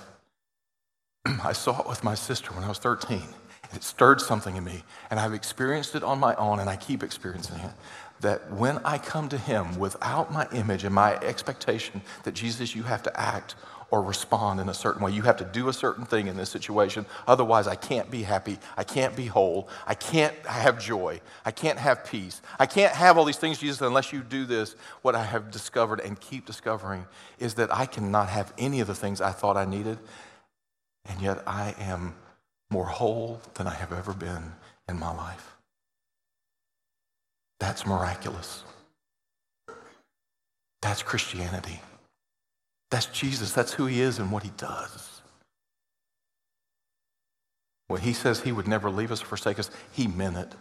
I 1.25 1.53
saw 1.53 1.79
it 1.81 1.87
with 1.87 2.03
my 2.03 2.15
sister 2.15 2.51
when 2.51 2.63
I 2.63 2.67
was 2.67 2.79
13. 2.79 3.21
It 3.73 3.84
stirred 3.84 4.19
something 4.19 4.55
in 4.55 4.63
me, 4.63 4.84
and 5.10 5.19
I've 5.19 5.34
experienced 5.34 5.95
it 5.95 6.03
on 6.03 6.19
my 6.19 6.36
own, 6.36 6.60
and 6.60 6.69
I 6.69 6.75
keep 6.75 7.03
experiencing 7.03 7.57
it. 7.60 7.71
That 8.19 8.51
when 8.51 8.79
I 8.79 8.97
come 8.97 9.29
to 9.29 9.38
Him 9.38 9.79
without 9.79 10.31
my 10.31 10.47
image 10.51 10.84
and 10.84 10.93
my 10.93 11.15
expectation 11.15 12.01
that 12.23 12.34
Jesus, 12.34 12.75
you 12.75 12.84
have 12.84 13.01
to 13.03 13.19
act 13.19 13.55
or 13.91 14.01
respond 14.01 14.62
in 14.62 14.69
a 14.69 14.73
certain 14.73 15.03
way. 15.03 15.12
You 15.12 15.23
have 15.23 15.36
to 15.38 15.43
do 15.43 15.67
a 15.67 15.73
certain 15.73 16.05
thing 16.05 16.27
in 16.27 16.38
this 16.38 16.49
situation. 16.49 17.05
Otherwise, 17.27 17.67
I 17.67 17.75
can't 17.75 18.10
be 18.10 18.23
happy. 18.23 18.57
I 18.77 18.86
can't 18.86 19.15
be 19.17 19.25
whole. 19.25 19.67
I 19.86 19.95
can't 19.95 20.34
have 20.45 20.79
joy. 20.79 21.19
I 21.43 21.51
can't 21.51 21.77
have 21.77 22.05
peace. 22.05 22.41
I 22.57 22.65
can't 22.65 22.93
have 22.93 23.17
all 23.17 23.25
these 23.25 23.38
things, 23.38 23.57
Jesus, 23.57 23.81
unless 23.81 24.13
you 24.13 24.21
do 24.21 24.45
this. 24.45 24.75
What 25.01 25.13
I 25.13 25.23
have 25.23 25.51
discovered 25.51 25.99
and 25.99 26.17
keep 26.17 26.45
discovering 26.45 27.05
is 27.38 27.55
that 27.55 27.73
I 27.73 27.86
cannot 27.86 28.29
have 28.29 28.53
any 28.57 28.79
of 28.79 28.88
the 28.88 28.95
things 28.95 29.19
I 29.19 29.31
thought 29.31 29.57
I 29.57 29.65
needed, 29.65 29.99
and 31.05 31.21
yet 31.21 31.43
I 31.45 31.75
am 31.77 32.15
more 32.71 32.86
whole 32.86 33.41
than 33.55 33.67
I 33.67 33.73
have 33.75 33.91
ever 33.91 34.13
been 34.13 34.53
in 34.89 34.97
my 34.97 35.15
life. 35.15 35.57
That's 37.60 37.86
miraculous. 37.86 38.63
That's 40.81 41.03
Christianity. 41.03 41.79
That's 42.89 43.05
Jesus. 43.05 43.53
That's 43.53 43.73
who 43.73 43.86
he 43.86 44.01
is 44.01 44.17
and 44.17 44.31
what 44.31 44.43
he 44.43 44.51
does. 44.57 45.21
When 47.88 48.01
he 48.01 48.13
says 48.13 48.39
he 48.39 48.51
would 48.51 48.67
never 48.67 48.89
leave 48.89 49.12
us 49.12 49.21
or 49.21 49.25
forsake 49.25 49.60
us, 49.60 49.69
he 49.91 50.07
meant 50.07 50.38
it. 50.38 50.55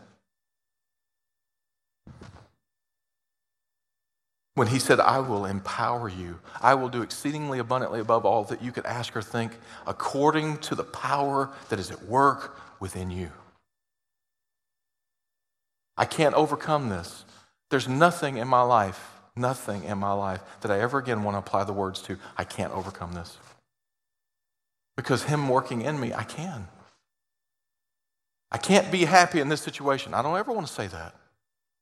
When 4.61 4.69
he 4.69 4.79
said, 4.79 5.01
I 5.01 5.21
will 5.21 5.47
empower 5.47 6.07
you, 6.07 6.39
I 6.61 6.75
will 6.75 6.91
do 6.91 7.01
exceedingly 7.01 7.59
abundantly 7.59 7.99
above 7.99 8.27
all 8.27 8.45
that 8.45 8.63
you 8.63 8.73
could 8.73 8.85
ask 8.85 9.17
or 9.17 9.23
think, 9.23 9.53
according 9.87 10.59
to 10.59 10.75
the 10.75 10.85
power 10.85 11.49
that 11.71 11.79
is 11.79 11.91
at 11.91 12.03
work 12.03 12.61
within 12.79 13.11
you. 13.11 13.31
I 15.97 16.05
can't 16.05 16.35
overcome 16.35 16.91
this. 16.91 17.25
There's 17.71 17.89
nothing 17.89 18.37
in 18.37 18.49
my 18.49 18.61
life, 18.61 19.13
nothing 19.35 19.85
in 19.85 19.97
my 19.97 20.13
life 20.13 20.43
that 20.61 20.71
I 20.71 20.79
ever 20.81 20.99
again 20.99 21.23
want 21.23 21.37
to 21.37 21.39
apply 21.39 21.65
the 21.65 21.73
words 21.73 22.03
to. 22.03 22.19
I 22.37 22.45
can't 22.45 22.75
overcome 22.75 23.15
this. 23.15 23.39
Because 24.95 25.23
Him 25.23 25.49
working 25.49 25.81
in 25.81 25.99
me, 25.99 26.13
I 26.13 26.25
can. 26.25 26.69
I 28.53 28.59
can't 28.59 28.93
be 28.93 29.07
happy 29.07 29.41
in 29.41 29.49
this 29.49 29.63
situation. 29.63 30.13
I 30.13 30.21
don't 30.21 30.37
ever 30.37 30.53
want 30.53 30.67
to 30.67 30.73
say 30.75 30.87
that 30.89 31.15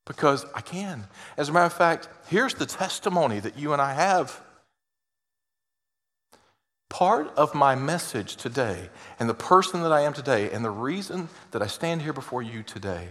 because 0.09 0.47
I 0.55 0.63
can. 0.63 1.05
As 1.37 1.51
a 1.51 1.53
matter 1.53 1.67
of 1.67 1.73
fact, 1.73 2.09
here's 2.29 2.55
the 2.55 2.67
testimony 2.67 3.41
that 3.41 3.59
you 3.59 3.75
and 3.75 3.81
I 3.81 3.93
have. 3.93 4.41
Part 6.89 7.29
of 7.37 7.55
my 7.55 7.75
message 7.75 8.37
today 8.37 8.89
and 9.21 9.29
the 9.29 9.35
person 9.35 9.83
that 9.83 9.93
I 9.93 10.01
am 10.01 10.15
today 10.15 10.51
and 10.51 10.65
the 10.65 10.71
reason 10.71 11.29
that 11.51 11.61
I 11.61 11.67
stand 11.67 12.01
here 12.01 12.15
before 12.15 12.43
you 12.43 12.63
today 12.63 13.09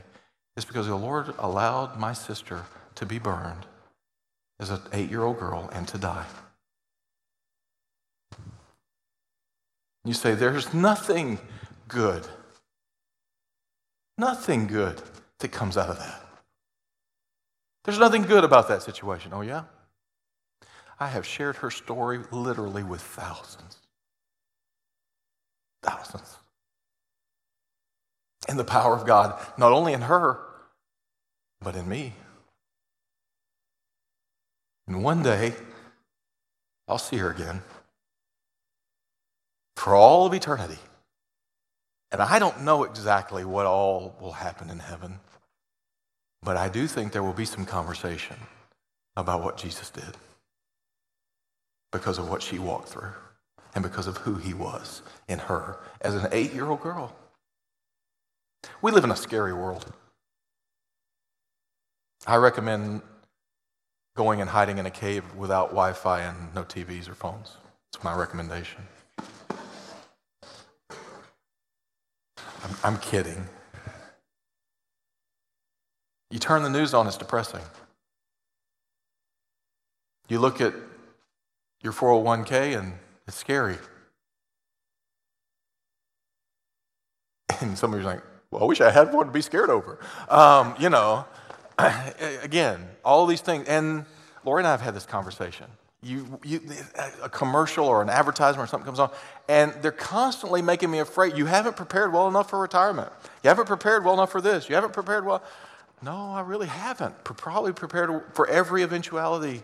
is 0.57 0.65
because 0.65 0.87
the 0.87 0.95
Lord 0.95 1.35
allowed 1.37 1.99
my 1.99 2.13
sister 2.13 2.65
to 2.95 3.05
be 3.05 3.19
burned 3.19 3.67
as 4.59 4.71
an 4.71 4.79
eight 4.91 5.11
year 5.11 5.21
old 5.21 5.39
girl 5.39 5.69
and 5.71 5.87
to 5.89 5.99
die. 5.99 6.25
You 10.03 10.13
say, 10.13 10.33
There's 10.33 10.73
nothing 10.73 11.37
good, 11.87 12.27
nothing 14.17 14.65
good 14.65 14.99
that 15.39 15.49
comes 15.49 15.77
out 15.77 15.89
of 15.89 15.99
that. 15.99 16.26
There's 17.87 17.99
nothing 17.99 18.23
good 18.23 18.43
about 18.43 18.67
that 18.67 18.83
situation. 18.83 19.31
Oh, 19.33 19.39
yeah? 19.39 19.63
I 20.99 21.07
have 21.07 21.25
shared 21.25 21.55
her 21.55 21.71
story 21.71 22.19
literally 22.31 22.83
with 22.83 22.99
thousands. 22.99 23.77
Thousands. 25.81 26.35
And 28.49 28.59
the 28.59 28.65
power 28.65 28.93
of 28.93 29.05
God, 29.05 29.39
not 29.57 29.71
only 29.71 29.93
in 29.93 30.01
her, 30.01 30.37
but 31.61 31.77
in 31.77 31.87
me. 31.87 32.11
And 34.85 35.01
one 35.01 35.23
day, 35.23 35.53
I'll 36.89 36.97
see 36.97 37.17
her 37.17 37.31
again 37.31 37.61
for 39.77 39.95
all 39.95 40.25
of 40.25 40.33
eternity. 40.33 40.79
And 42.11 42.21
I 42.21 42.37
don't 42.37 42.63
know 42.63 42.83
exactly 42.83 43.45
what 43.45 43.65
all 43.65 44.13
will 44.19 44.33
happen 44.33 44.69
in 44.69 44.79
heaven, 44.79 45.21
but 46.43 46.57
I 46.57 46.69
do 46.69 46.87
think 46.87 47.11
there 47.11 47.23
will 47.23 47.33
be 47.33 47.45
some 47.45 47.65
conversation 47.65 48.37
about 49.15 49.43
what 49.43 49.57
Jesus 49.57 49.89
did 49.89 50.17
because 51.91 52.17
of 52.17 52.29
what 52.29 52.41
she 52.41 52.59
walked 52.59 52.89
through 52.89 53.13
and 53.73 53.83
because 53.83 54.07
of 54.07 54.17
who 54.17 54.35
he 54.35 54.53
was 54.53 55.01
in 55.27 55.39
her 55.39 55.79
as 56.01 56.15
an 56.15 56.27
eight 56.31 56.53
year 56.53 56.67
old 56.67 56.81
girl. 56.81 57.15
We 58.81 58.91
live 58.91 59.03
in 59.03 59.11
a 59.11 59.15
scary 59.15 59.53
world. 59.53 59.91
I 62.25 62.35
recommend 62.35 63.01
going 64.15 64.41
and 64.41 64.49
hiding 64.49 64.77
in 64.79 64.85
a 64.85 64.91
cave 64.91 65.23
without 65.35 65.69
Wi 65.69 65.93
Fi 65.93 66.21
and 66.21 66.53
no 66.53 66.63
TVs 66.63 67.07
or 67.07 67.15
phones. 67.15 67.57
It's 67.93 68.03
my 68.03 68.15
recommendation. 68.15 68.81
I'm, 72.63 72.75
I'm 72.83 72.97
kidding. 72.97 73.47
You 76.29 76.39
turn 76.39 76.63
the 76.63 76.69
news 76.69 76.93
on, 76.93 77.07
it's 77.07 77.17
depressing. 77.17 77.61
You 80.27 80.39
look 80.39 80.59
at 80.59 80.73
your 81.81 81.93
401k 81.93 82.77
and 82.77 82.93
it's 83.27 83.37
scary. 83.37 83.77
And 87.59 87.75
some 87.75 87.91
of 87.91 87.99
you 87.99 88.05
are 88.07 88.13
like, 88.13 88.23
well, 88.51 88.61
I 88.61 88.65
wish 88.65 88.81
I 88.81 88.91
had 88.91 89.11
one 89.11 89.25
to 89.25 89.31
be 89.31 89.41
scared 89.41 89.71
over. 89.71 89.97
Um, 90.29 90.75
you 90.77 90.91
know, 90.91 91.25
again, 92.43 92.87
all 93.03 93.25
these 93.25 93.41
things. 93.41 93.67
And 93.67 94.05
Lori 94.45 94.61
and 94.61 94.67
I 94.67 94.71
have 94.71 94.81
had 94.81 94.93
this 94.93 95.07
conversation. 95.07 95.65
You, 96.03 96.39
you, 96.43 96.61
a 97.23 97.27
commercial 97.29 97.87
or 97.87 98.03
an 98.03 98.09
advertisement 98.09 98.63
or 98.63 98.69
something 98.69 98.85
comes 98.85 98.99
on, 98.99 99.09
and 99.49 99.73
they're 99.81 99.91
constantly 99.91 100.61
making 100.61 100.91
me 100.91 100.99
afraid. 100.99 101.35
You 101.35 101.47
haven't 101.47 101.75
prepared 101.75 102.13
well 102.13 102.27
enough 102.27 102.51
for 102.51 102.59
retirement. 102.59 103.11
You 103.43 103.47
haven't 103.47 103.65
prepared 103.65 104.05
well 104.05 104.13
enough 104.13 104.31
for 104.31 104.39
this. 104.39 104.69
You 104.69 104.75
haven't 104.75 104.93
prepared 104.93 105.25
well. 105.25 105.41
No, 106.01 106.31
I 106.31 106.41
really 106.41 106.67
haven't. 106.67 107.23
Probably 107.23 107.73
prepared 107.73 108.09
for 108.33 108.47
every 108.47 108.83
eventuality. 108.83 109.63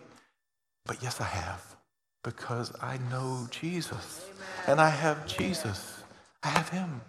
But 0.85 1.01
yes, 1.01 1.21
I 1.21 1.25
have 1.25 1.75
because 2.23 2.73
I 2.81 2.97
know 3.09 3.47
Jesus. 3.51 4.25
Amen. 4.25 4.47
And 4.67 4.81
I 4.81 4.89
have 4.89 5.27
Jesus. 5.27 6.03
I 6.41 6.47
have 6.49 6.69
Him. 6.69 7.01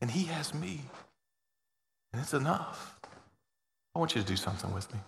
And 0.00 0.10
He 0.10 0.24
has 0.24 0.54
me. 0.54 0.80
And 2.12 2.22
it's 2.22 2.34
enough. 2.34 2.98
I 3.94 3.98
want 3.98 4.14
you 4.14 4.22
to 4.22 4.26
do 4.26 4.36
something 4.36 4.72
with 4.72 4.92
me. 4.94 5.00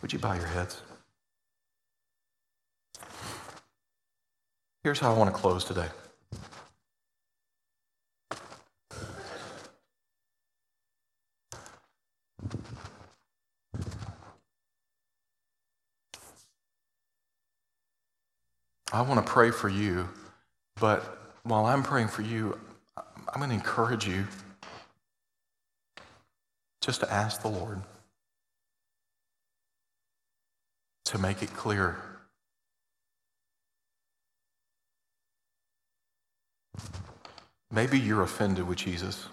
Would 0.00 0.12
you 0.12 0.18
bow 0.18 0.34
your 0.34 0.46
heads? 0.46 0.80
Here's 4.84 5.00
how 5.00 5.12
I 5.12 5.18
want 5.18 5.34
to 5.34 5.40
close 5.40 5.64
today. 5.64 5.88
I 18.92 19.02
want 19.02 19.24
to 19.24 19.32
pray 19.32 19.50
for 19.50 19.68
you, 19.68 20.08
but 20.80 21.18
while 21.42 21.66
I'm 21.66 21.82
praying 21.82 22.08
for 22.08 22.22
you, 22.22 22.58
I'm 22.96 23.40
going 23.40 23.50
to 23.50 23.54
encourage 23.54 24.06
you 24.06 24.26
just 26.80 27.00
to 27.00 27.12
ask 27.12 27.42
the 27.42 27.48
Lord 27.48 27.82
to 31.06 31.18
make 31.18 31.42
it 31.42 31.52
clear. 31.54 31.96
Maybe 37.72 37.98
you're 37.98 38.22
offended 38.22 38.66
with 38.66 38.78
Jesus. 38.78 39.26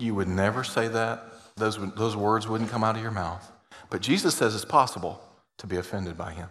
You 0.00 0.14
would 0.16 0.28
never 0.28 0.64
say 0.64 0.88
that. 0.88 1.24
Those, 1.56 1.78
those 1.94 2.16
words 2.16 2.48
wouldn't 2.48 2.70
come 2.70 2.84
out 2.84 2.96
of 2.96 3.02
your 3.02 3.10
mouth. 3.10 3.50
But 3.90 4.02
Jesus 4.02 4.34
says 4.34 4.54
it's 4.54 4.64
possible 4.64 5.22
to 5.58 5.66
be 5.66 5.76
offended 5.76 6.16
by 6.16 6.32
him. 6.32 6.48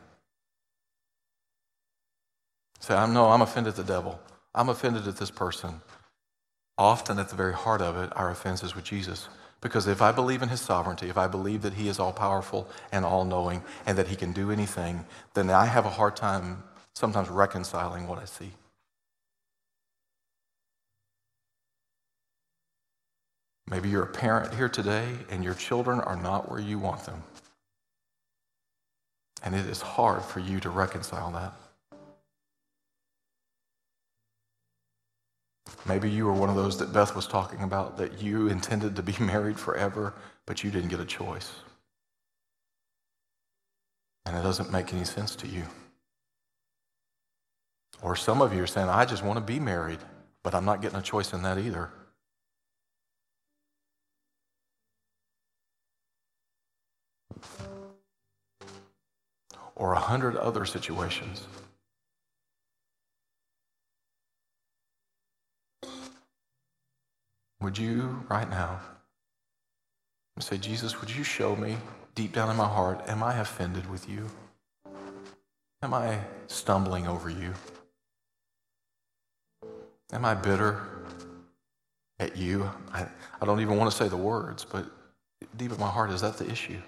Say, 2.79 2.95
I'm 2.95 3.13
no, 3.13 3.27
I'm 3.29 3.41
offended 3.41 3.71
at 3.71 3.77
the 3.77 3.83
devil. 3.83 4.19
I'm 4.53 4.69
offended 4.69 5.07
at 5.07 5.17
this 5.17 5.31
person. 5.31 5.81
Often 6.77 7.19
at 7.19 7.29
the 7.29 7.35
very 7.35 7.53
heart 7.53 7.81
of 7.81 7.97
it, 7.97 8.11
our 8.15 8.29
offense 8.29 8.63
is 8.63 8.75
with 8.75 8.85
Jesus. 8.85 9.27
Because 9.61 9.87
if 9.87 10.01
I 10.01 10.11
believe 10.11 10.43
in 10.43 10.49
his 10.49 10.61
sovereignty, 10.61 11.09
if 11.09 11.17
I 11.17 11.27
believe 11.27 11.63
that 11.63 11.73
he 11.73 11.89
is 11.89 11.99
all 11.99 12.13
powerful 12.13 12.69
and 12.91 13.03
all 13.03 13.25
knowing 13.25 13.63
and 13.85 13.97
that 13.97 14.07
he 14.07 14.15
can 14.15 14.31
do 14.31 14.51
anything, 14.51 15.05
then 15.33 15.49
I 15.49 15.65
have 15.65 15.85
a 15.85 15.89
hard 15.89 16.15
time 16.15 16.63
sometimes 16.93 17.29
reconciling 17.29 18.07
what 18.07 18.19
I 18.19 18.25
see. 18.25 18.51
Maybe 23.69 23.89
you're 23.89 24.03
a 24.03 24.07
parent 24.07 24.53
here 24.53 24.69
today 24.69 25.07
and 25.29 25.43
your 25.43 25.55
children 25.55 25.99
are 25.99 26.15
not 26.15 26.49
where 26.49 26.59
you 26.59 26.79
want 26.79 27.05
them. 27.05 27.23
And 29.43 29.53
it 29.55 29.65
is 29.65 29.81
hard 29.81 30.23
for 30.23 30.39
you 30.39 30.59
to 30.61 30.69
reconcile 30.69 31.31
that. 31.31 31.53
Maybe 35.85 36.09
you 36.09 36.25
were 36.25 36.33
one 36.33 36.49
of 36.49 36.55
those 36.55 36.77
that 36.79 36.91
Beth 36.91 37.15
was 37.15 37.27
talking 37.27 37.61
about 37.61 37.97
that 37.97 38.21
you 38.21 38.47
intended 38.47 38.95
to 38.95 39.03
be 39.03 39.15
married 39.19 39.59
forever, 39.59 40.13
but 40.45 40.63
you 40.63 40.71
didn't 40.71 40.89
get 40.89 40.99
a 40.99 41.05
choice. 41.05 41.51
And 44.25 44.35
it 44.35 44.43
doesn't 44.43 44.71
make 44.71 44.93
any 44.93 45.05
sense 45.05 45.35
to 45.37 45.47
you. 45.47 45.63
Or 48.01 48.15
some 48.15 48.41
of 48.41 48.53
you 48.53 48.63
are 48.63 48.67
saying, 48.67 48.89
I 48.89 49.05
just 49.05 49.23
want 49.23 49.37
to 49.37 49.41
be 49.41 49.59
married, 49.59 49.99
but 50.43 50.53
I'm 50.53 50.65
not 50.65 50.81
getting 50.81 50.99
a 50.99 51.01
choice 51.01 51.33
in 51.33 51.41
that 51.43 51.57
either. 51.57 51.89
Or 59.75 59.93
a 59.93 59.99
hundred 59.99 60.35
other 60.35 60.65
situations. 60.65 61.47
Would 67.67 67.77
you, 67.77 68.23
right 68.29 68.49
now, 68.49 68.79
say, 70.39 70.57
Jesus, 70.57 71.01
would 71.01 71.13
you 71.13 71.21
show 71.21 71.53
me 71.53 71.75
deep 72.15 72.31
down 72.31 72.49
in 72.49 72.55
my 72.55 72.65
heart, 72.65 73.01
am 73.09 73.21
I 73.21 73.39
offended 73.39 73.89
with 73.89 74.09
you? 74.09 74.25
Am 75.81 75.93
I 75.93 76.17
stumbling 76.47 77.07
over 77.07 77.29
you? 77.29 77.53
Am 80.13 80.23
I 80.23 80.33
bitter 80.33 80.81
at 82.19 82.37
you? 82.37 82.71
I, 82.93 83.05
I 83.41 83.45
don't 83.45 83.59
even 83.59 83.75
want 83.75 83.91
to 83.91 83.97
say 83.97 84.07
the 84.07 84.15
words, 84.15 84.63
but 84.63 84.85
deep 85.57 85.73
in 85.73 85.77
my 85.77 85.89
heart, 85.89 86.11
is 86.11 86.21
that 86.21 86.37
the 86.37 86.49
issue? 86.49 86.79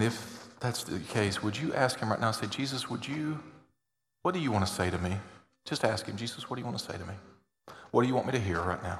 And 0.00 0.06
if 0.06 0.48
that's 0.60 0.82
the 0.84 0.98
case, 0.98 1.42
would 1.42 1.58
you 1.58 1.74
ask 1.74 1.98
him 2.00 2.08
right 2.08 2.18
now, 2.18 2.30
say, 2.30 2.46
Jesus, 2.46 2.88
would 2.88 3.06
you, 3.06 3.38
what 4.22 4.32
do 4.32 4.40
you 4.40 4.50
want 4.50 4.66
to 4.66 4.72
say 4.72 4.88
to 4.88 4.96
me? 4.96 5.14
Just 5.66 5.84
ask 5.84 6.06
him, 6.06 6.16
Jesus, 6.16 6.48
what 6.48 6.56
do 6.56 6.60
you 6.60 6.64
want 6.64 6.78
to 6.78 6.82
say 6.82 6.94
to 6.94 7.04
me? 7.04 7.12
What 7.90 8.00
do 8.00 8.08
you 8.08 8.14
want 8.14 8.24
me 8.24 8.32
to 8.32 8.38
hear 8.38 8.62
right 8.62 8.82
now 8.82 8.98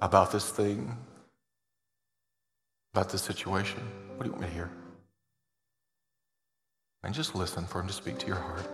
about 0.00 0.30
this 0.30 0.48
thing, 0.50 0.96
about 2.94 3.10
this 3.10 3.22
situation? 3.22 3.80
What 4.14 4.22
do 4.22 4.26
you 4.26 4.32
want 4.34 4.42
me 4.42 4.46
to 4.46 4.54
hear? 4.54 4.70
And 7.02 7.12
just 7.12 7.34
listen 7.34 7.66
for 7.66 7.80
him 7.80 7.88
to 7.88 7.92
speak 7.92 8.18
to 8.18 8.26
your 8.28 8.36
heart. 8.36 8.70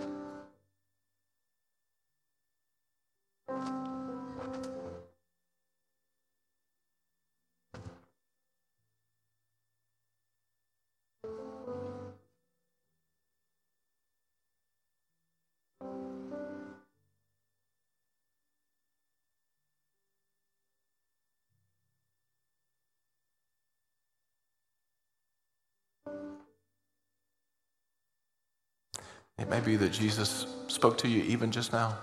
It 29.39 29.49
may 29.49 29.61
be 29.61 29.76
that 29.76 29.93
Jesus 29.93 30.47
spoke 30.68 30.99
to 30.99 31.09
you 31.09 31.22
even 31.24 31.51
just 31.51 31.72
now. 31.72 31.97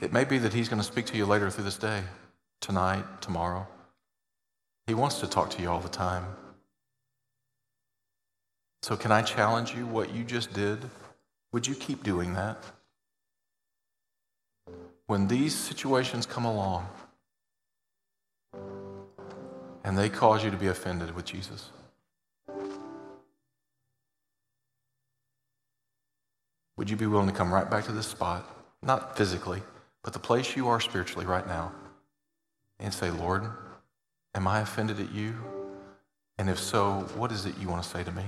It 0.00 0.12
may 0.12 0.24
be 0.24 0.38
that 0.38 0.52
he's 0.52 0.68
going 0.68 0.80
to 0.80 0.86
speak 0.86 1.06
to 1.06 1.16
you 1.16 1.26
later 1.26 1.50
through 1.50 1.64
this 1.64 1.78
day, 1.78 2.02
tonight, 2.60 3.04
tomorrow. 3.20 3.66
He 4.86 4.94
wants 4.94 5.20
to 5.20 5.26
talk 5.26 5.50
to 5.50 5.62
you 5.62 5.70
all 5.70 5.80
the 5.80 5.88
time. 5.88 6.24
So, 8.82 8.96
can 8.96 9.10
I 9.10 9.22
challenge 9.22 9.74
you 9.74 9.86
what 9.86 10.14
you 10.14 10.22
just 10.22 10.52
did? 10.52 10.78
Would 11.52 11.66
you 11.66 11.74
keep 11.74 12.04
doing 12.04 12.34
that? 12.34 12.62
When 15.06 15.26
these 15.28 15.54
situations 15.54 16.26
come 16.26 16.44
along 16.44 16.86
and 19.82 19.96
they 19.96 20.08
cause 20.08 20.44
you 20.44 20.50
to 20.50 20.56
be 20.56 20.66
offended 20.66 21.14
with 21.14 21.24
Jesus, 21.24 21.70
would 26.76 26.90
you 26.90 26.96
be 26.96 27.06
willing 27.06 27.28
to 27.28 27.32
come 27.32 27.52
right 27.52 27.70
back 27.70 27.84
to 27.84 27.92
this 27.92 28.06
spot? 28.06 28.44
Not 28.82 29.16
physically, 29.16 29.62
but 30.02 30.12
the 30.12 30.18
place 30.18 30.56
you 30.56 30.68
are 30.68 30.80
spiritually 30.80 31.26
right 31.26 31.46
now 31.46 31.72
and 32.78 32.92
say, 32.92 33.10
Lord, 33.10 33.50
am 34.34 34.46
I 34.46 34.60
offended 34.60 35.00
at 35.00 35.12
you? 35.12 35.34
And 36.38 36.50
if 36.50 36.58
so, 36.58 37.08
what 37.16 37.32
is 37.32 37.46
it 37.46 37.54
you 37.58 37.68
want 37.68 37.82
to 37.82 37.88
say 37.88 38.04
to 38.04 38.12
me? 38.12 38.24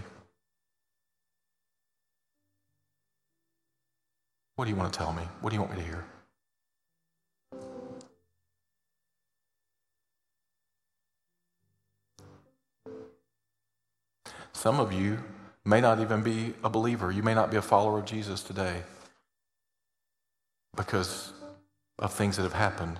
What 4.56 4.64
do 4.64 4.70
you 4.70 4.76
want 4.76 4.92
to 4.92 4.98
tell 4.98 5.12
me? 5.12 5.22
What 5.40 5.50
do 5.50 5.56
you 5.56 5.60
want 5.60 5.76
me 5.76 5.82
to 5.82 5.86
hear? 5.86 6.04
Some 14.52 14.80
of 14.80 14.92
you 14.92 15.22
may 15.68 15.82
not 15.82 16.00
even 16.00 16.22
be 16.22 16.54
a 16.64 16.70
believer. 16.70 17.12
You 17.12 17.22
may 17.22 17.34
not 17.34 17.50
be 17.50 17.58
a 17.58 17.62
follower 17.62 17.98
of 17.98 18.06
Jesus 18.06 18.42
today 18.42 18.82
because 20.74 21.32
of 21.98 22.12
things 22.12 22.36
that 22.36 22.44
have 22.44 22.54
happened, 22.54 22.98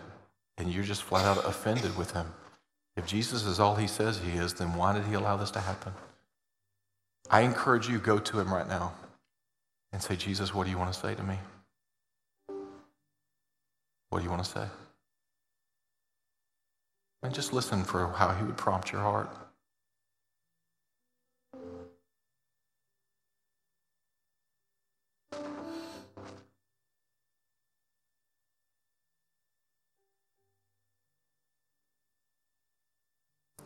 and 0.59 0.71
you're 0.71 0.85
just 0.85 1.03
flat 1.03 1.25
out 1.25 1.43
offended 1.47 1.97
with 1.97 2.11
him. 2.11 2.27
If 2.95 3.07
Jesus 3.07 3.47
is 3.47 3.59
all 3.59 3.77
he 3.77 3.87
says 3.87 4.19
he 4.19 4.33
is, 4.33 4.53
then 4.55 4.75
why 4.75 4.93
did 4.93 5.05
he 5.05 5.15
allow 5.15 5.37
this 5.37 5.51
to 5.53 5.61
happen? 5.61 5.95
I 7.31 7.41
encourage 7.41 7.89
you, 7.89 7.99
go 7.99 8.19
to 8.19 8.39
him 8.39 8.53
right 8.53 8.69
now 8.69 8.93
and 9.93 10.03
say, 10.03 10.17
Jesus, 10.17 10.53
what 10.53 10.65
do 10.65 10.71
you 10.71 10.79
want 10.79 10.93
to 10.93 10.99
say 10.99 11.15
to 11.15 11.23
me? 11.23 11.39
What 14.11 14.19
do 14.19 14.25
you 14.25 14.31
want 14.31 14.45
to 14.45 14.51
say? 14.51 14.67
And 17.23 17.33
just 17.33 17.53
listen 17.55 17.83
for 17.85 18.09
how 18.09 18.35
he 18.35 18.45
would 18.45 18.57
prompt 18.59 18.93
your 18.93 19.01
heart. 19.01 19.35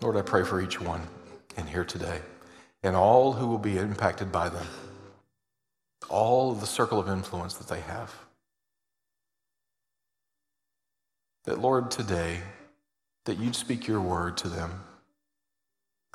Lord, 0.03 0.17
I 0.17 0.23
pray 0.23 0.43
for 0.43 0.61
each 0.61 0.81
one 0.81 1.01
in 1.57 1.65
here 1.69 1.85
today 1.85 2.19
and 2.83 2.97
all 2.97 3.35
who 3.35 3.47
will 3.47 3.59
be 3.59 3.79
impacted 3.79 4.33
by 4.33 4.49
them, 4.49 4.67
all 6.09 6.51
of 6.51 6.61
the 6.61 6.67
circle 6.67 6.99
of 6.99 7.09
influence 7.09 7.55
that 7.55 7.69
they 7.69 7.81
have. 7.83 8.13
That, 11.45 11.61
Lord, 11.61 11.93
today, 11.93 12.41
that 13.27 13.39
you'd 13.39 13.55
speak 13.55 13.87
your 13.87 14.01
word 14.01 14.37
to 14.39 14.49
them 14.49 14.73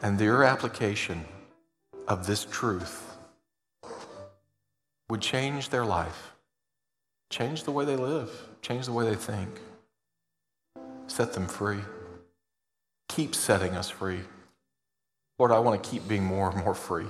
and 0.03 0.19
their 0.19 0.43
application 0.43 1.23
of 2.09 2.27
this 2.27 2.43
truth 2.43 3.15
would 5.09 5.21
change 5.21 5.69
their 5.69 5.85
life, 5.85 6.33
change 7.29 7.63
the 7.63 7.71
way 7.71 7.85
they 7.85 7.95
live, 7.95 8.49
change 8.61 8.85
the 8.85 8.91
way 8.91 9.05
they 9.05 9.15
think, 9.15 9.61
set 11.07 11.31
them 11.31 11.47
free 11.47 11.79
keep 13.07 13.35
setting 13.35 13.75
us 13.75 13.89
free. 13.89 14.21
Lord, 15.39 15.51
I 15.51 15.59
want 15.59 15.81
to 15.81 15.89
keep 15.89 16.07
being 16.07 16.23
more 16.23 16.49
and 16.49 16.63
more 16.63 16.73
free. 16.73 17.05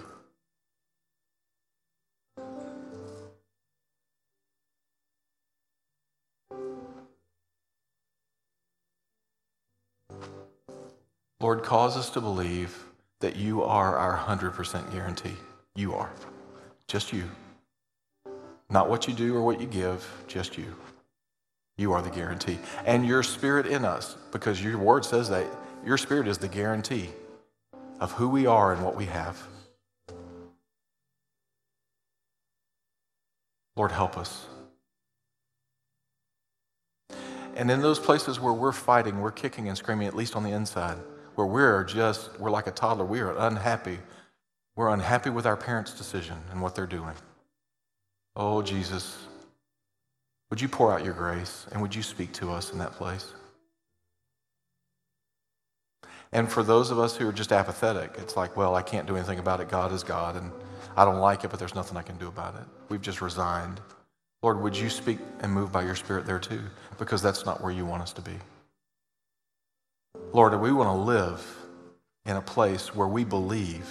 Lord, 11.39 11.63
cause 11.63 11.95
us 11.95 12.09
to 12.11 12.21
believe 12.21 12.83
that 13.19 13.35
you 13.35 13.63
are 13.63 13.95
our 13.95 14.17
100% 14.17 14.91
guarantee. 14.91 15.35
You 15.75 15.93
are. 15.93 16.11
Just 16.87 17.13
you. 17.13 17.29
Not 18.69 18.89
what 18.89 19.07
you 19.07 19.13
do 19.13 19.35
or 19.35 19.43
what 19.43 19.61
you 19.61 19.67
give, 19.67 20.05
just 20.27 20.57
you. 20.57 20.75
You 21.77 21.93
are 21.93 22.01
the 22.01 22.09
guarantee. 22.09 22.57
And 22.85 23.05
your 23.05 23.23
spirit 23.23 23.67
in 23.67 23.85
us, 23.85 24.17
because 24.31 24.61
your 24.61 24.77
word 24.77 25.05
says 25.05 25.29
that 25.29 25.45
your 25.85 25.97
spirit 25.97 26.27
is 26.27 26.37
the 26.37 26.47
guarantee 26.47 27.09
of 27.99 28.11
who 28.13 28.27
we 28.27 28.45
are 28.45 28.73
and 28.73 28.83
what 28.83 28.95
we 28.95 29.05
have. 29.05 29.41
Lord, 33.75 33.91
help 33.91 34.17
us. 34.17 34.47
And 37.55 37.71
in 37.71 37.81
those 37.81 37.99
places 37.99 38.39
where 38.39 38.53
we're 38.53 38.71
fighting, 38.71 39.19
we're 39.19 39.31
kicking 39.31 39.67
and 39.67 39.77
screaming, 39.77 40.07
at 40.07 40.15
least 40.15 40.35
on 40.35 40.43
the 40.43 40.51
inside, 40.51 40.97
where 41.35 41.47
we're 41.47 41.83
just, 41.83 42.39
we're 42.39 42.51
like 42.51 42.67
a 42.67 42.71
toddler, 42.71 43.05
we 43.05 43.19
are 43.19 43.35
unhappy. 43.37 43.99
We're 44.75 44.89
unhappy 44.89 45.31
with 45.31 45.47
our 45.47 45.57
parents' 45.57 45.93
decision 45.93 46.37
and 46.51 46.61
what 46.61 46.75
they're 46.75 46.85
doing. 46.85 47.15
Oh, 48.35 48.61
Jesus, 48.61 49.17
would 50.51 50.61
you 50.61 50.67
pour 50.67 50.93
out 50.93 51.03
your 51.03 51.15
grace 51.15 51.65
and 51.71 51.81
would 51.81 51.95
you 51.95 52.03
speak 52.03 52.31
to 52.33 52.51
us 52.51 52.71
in 52.71 52.77
that 52.77 52.93
place? 52.93 53.33
And 56.31 56.51
for 56.51 56.63
those 56.63 56.91
of 56.91 56.99
us 56.99 57.15
who 57.15 57.27
are 57.27 57.33
just 57.33 57.51
apathetic, 57.51 58.15
it's 58.17 58.35
like, 58.35 58.57
well, 58.57 58.75
I 58.75 58.81
can't 58.81 59.07
do 59.07 59.15
anything 59.15 59.39
about 59.39 59.61
it. 59.61 59.69
God 59.69 59.91
is 59.93 60.03
God, 60.03 60.35
and 60.35 60.51
I 60.95 61.05
don't 61.05 61.19
like 61.19 61.43
it, 61.43 61.49
but 61.49 61.59
there's 61.59 61.75
nothing 61.75 61.97
I 61.97 62.01
can 62.01 62.17
do 62.17 62.27
about 62.27 62.55
it. 62.55 62.65
We've 62.89 63.01
just 63.01 63.21
resigned. 63.21 63.79
Lord, 64.41 64.61
would 64.61 64.75
you 64.75 64.89
speak 64.89 65.19
and 65.39 65.51
move 65.51 65.71
by 65.71 65.83
your 65.83 65.95
Spirit 65.95 66.25
there 66.25 66.39
too? 66.39 66.61
Because 66.97 67.21
that's 67.21 67.45
not 67.45 67.61
where 67.61 67.71
you 67.71 67.85
want 67.85 68.03
us 68.03 68.13
to 68.13 68.21
be. 68.21 68.33
Lord, 70.33 70.59
we 70.59 70.71
want 70.71 70.89
to 70.89 70.93
live 70.93 71.45
in 72.25 72.35
a 72.35 72.41
place 72.41 72.93
where 72.93 73.07
we 73.07 73.23
believe 73.23 73.87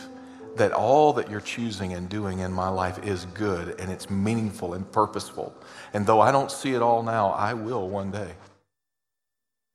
that 0.56 0.72
all 0.72 1.12
that 1.14 1.30
you're 1.30 1.40
choosing 1.40 1.92
and 1.92 2.08
doing 2.08 2.40
in 2.40 2.52
my 2.52 2.68
life 2.68 3.02
is 3.04 3.26
good 3.34 3.78
and 3.80 3.90
it's 3.90 4.08
meaningful 4.08 4.74
and 4.74 4.90
purposeful. 4.90 5.54
And 5.92 6.06
though 6.06 6.20
I 6.20 6.32
don't 6.32 6.50
see 6.50 6.74
it 6.74 6.82
all 6.82 7.02
now, 7.02 7.30
I 7.30 7.54
will 7.54 7.88
one 7.88 8.10
day. 8.10 8.34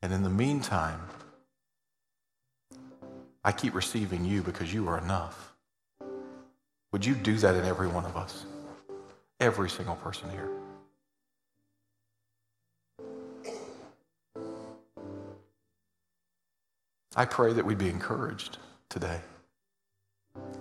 And 0.02 0.12
in 0.12 0.24
the 0.24 0.30
meantime, 0.30 1.00
I 3.44 3.52
keep 3.52 3.74
receiving 3.74 4.24
you 4.24 4.42
because 4.42 4.74
you 4.74 4.88
are 4.88 4.98
enough. 4.98 5.54
Would 6.92 7.06
you 7.06 7.16
do 7.16 7.38
that 7.38 7.56
in 7.56 7.66
every 7.66 7.88
one 7.88 8.06
of 8.06 8.16
us? 8.16 8.46
Every 9.40 9.70
single 9.70 9.96
person 9.96 10.30
here. 10.30 10.50
I 17.16 17.26
pray 17.26 17.52
that 17.54 17.66
we'd 17.66 17.78
be 17.78 17.90
encouraged 17.90 18.58
today. 18.90 19.20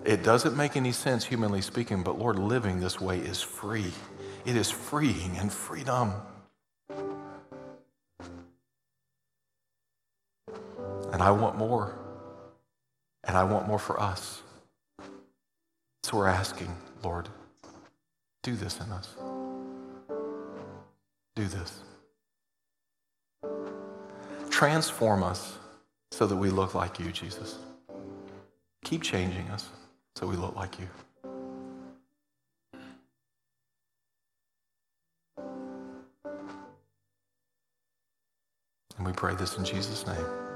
It 0.05 0.23
doesn't 0.23 0.57
make 0.57 0.77
any 0.77 0.93
sense, 0.93 1.25
humanly 1.25 1.61
speaking, 1.61 2.03
but 2.03 2.19
Lord, 2.19 2.39
living 2.39 2.81
this 2.81 3.01
way 3.01 3.19
is 3.19 3.41
free. 3.41 3.93
It 4.45 4.57
is 4.57 4.71
freeing 4.71 5.37
and 5.37 5.53
freedom. 5.53 6.15
And 11.13 11.23
I 11.23 11.31
want 11.31 11.57
more. 11.57 12.00
And 13.25 13.37
I 13.37 13.45
want 13.45 13.69
more 13.69 13.79
for 13.79 14.01
us. 14.01 14.43
So 16.03 16.17
we're 16.17 16.27
asking, 16.27 16.75
Lord, 17.03 17.29
do 18.43 18.57
this 18.57 18.81
in 18.81 18.91
us. 18.91 19.15
Do 21.37 21.47
this. 21.47 21.83
Transform 24.51 25.23
us 25.23 25.57
so 26.11 26.27
that 26.27 26.37
we 26.37 26.51
look 26.51 26.75
like 26.75 26.99
you, 26.99 27.13
Jesus. 27.13 27.59
Keep 28.85 29.03
changing 29.03 29.49
us 29.49 29.69
so 30.17 30.27
we 30.27 30.37
look 30.37 30.57
like 30.57 30.79
you. 30.79 30.89
And 38.99 39.07
we 39.07 39.13
pray 39.13 39.35
this 39.35 39.57
in 39.57 39.65
Jesus' 39.65 40.07
name. 40.07 40.50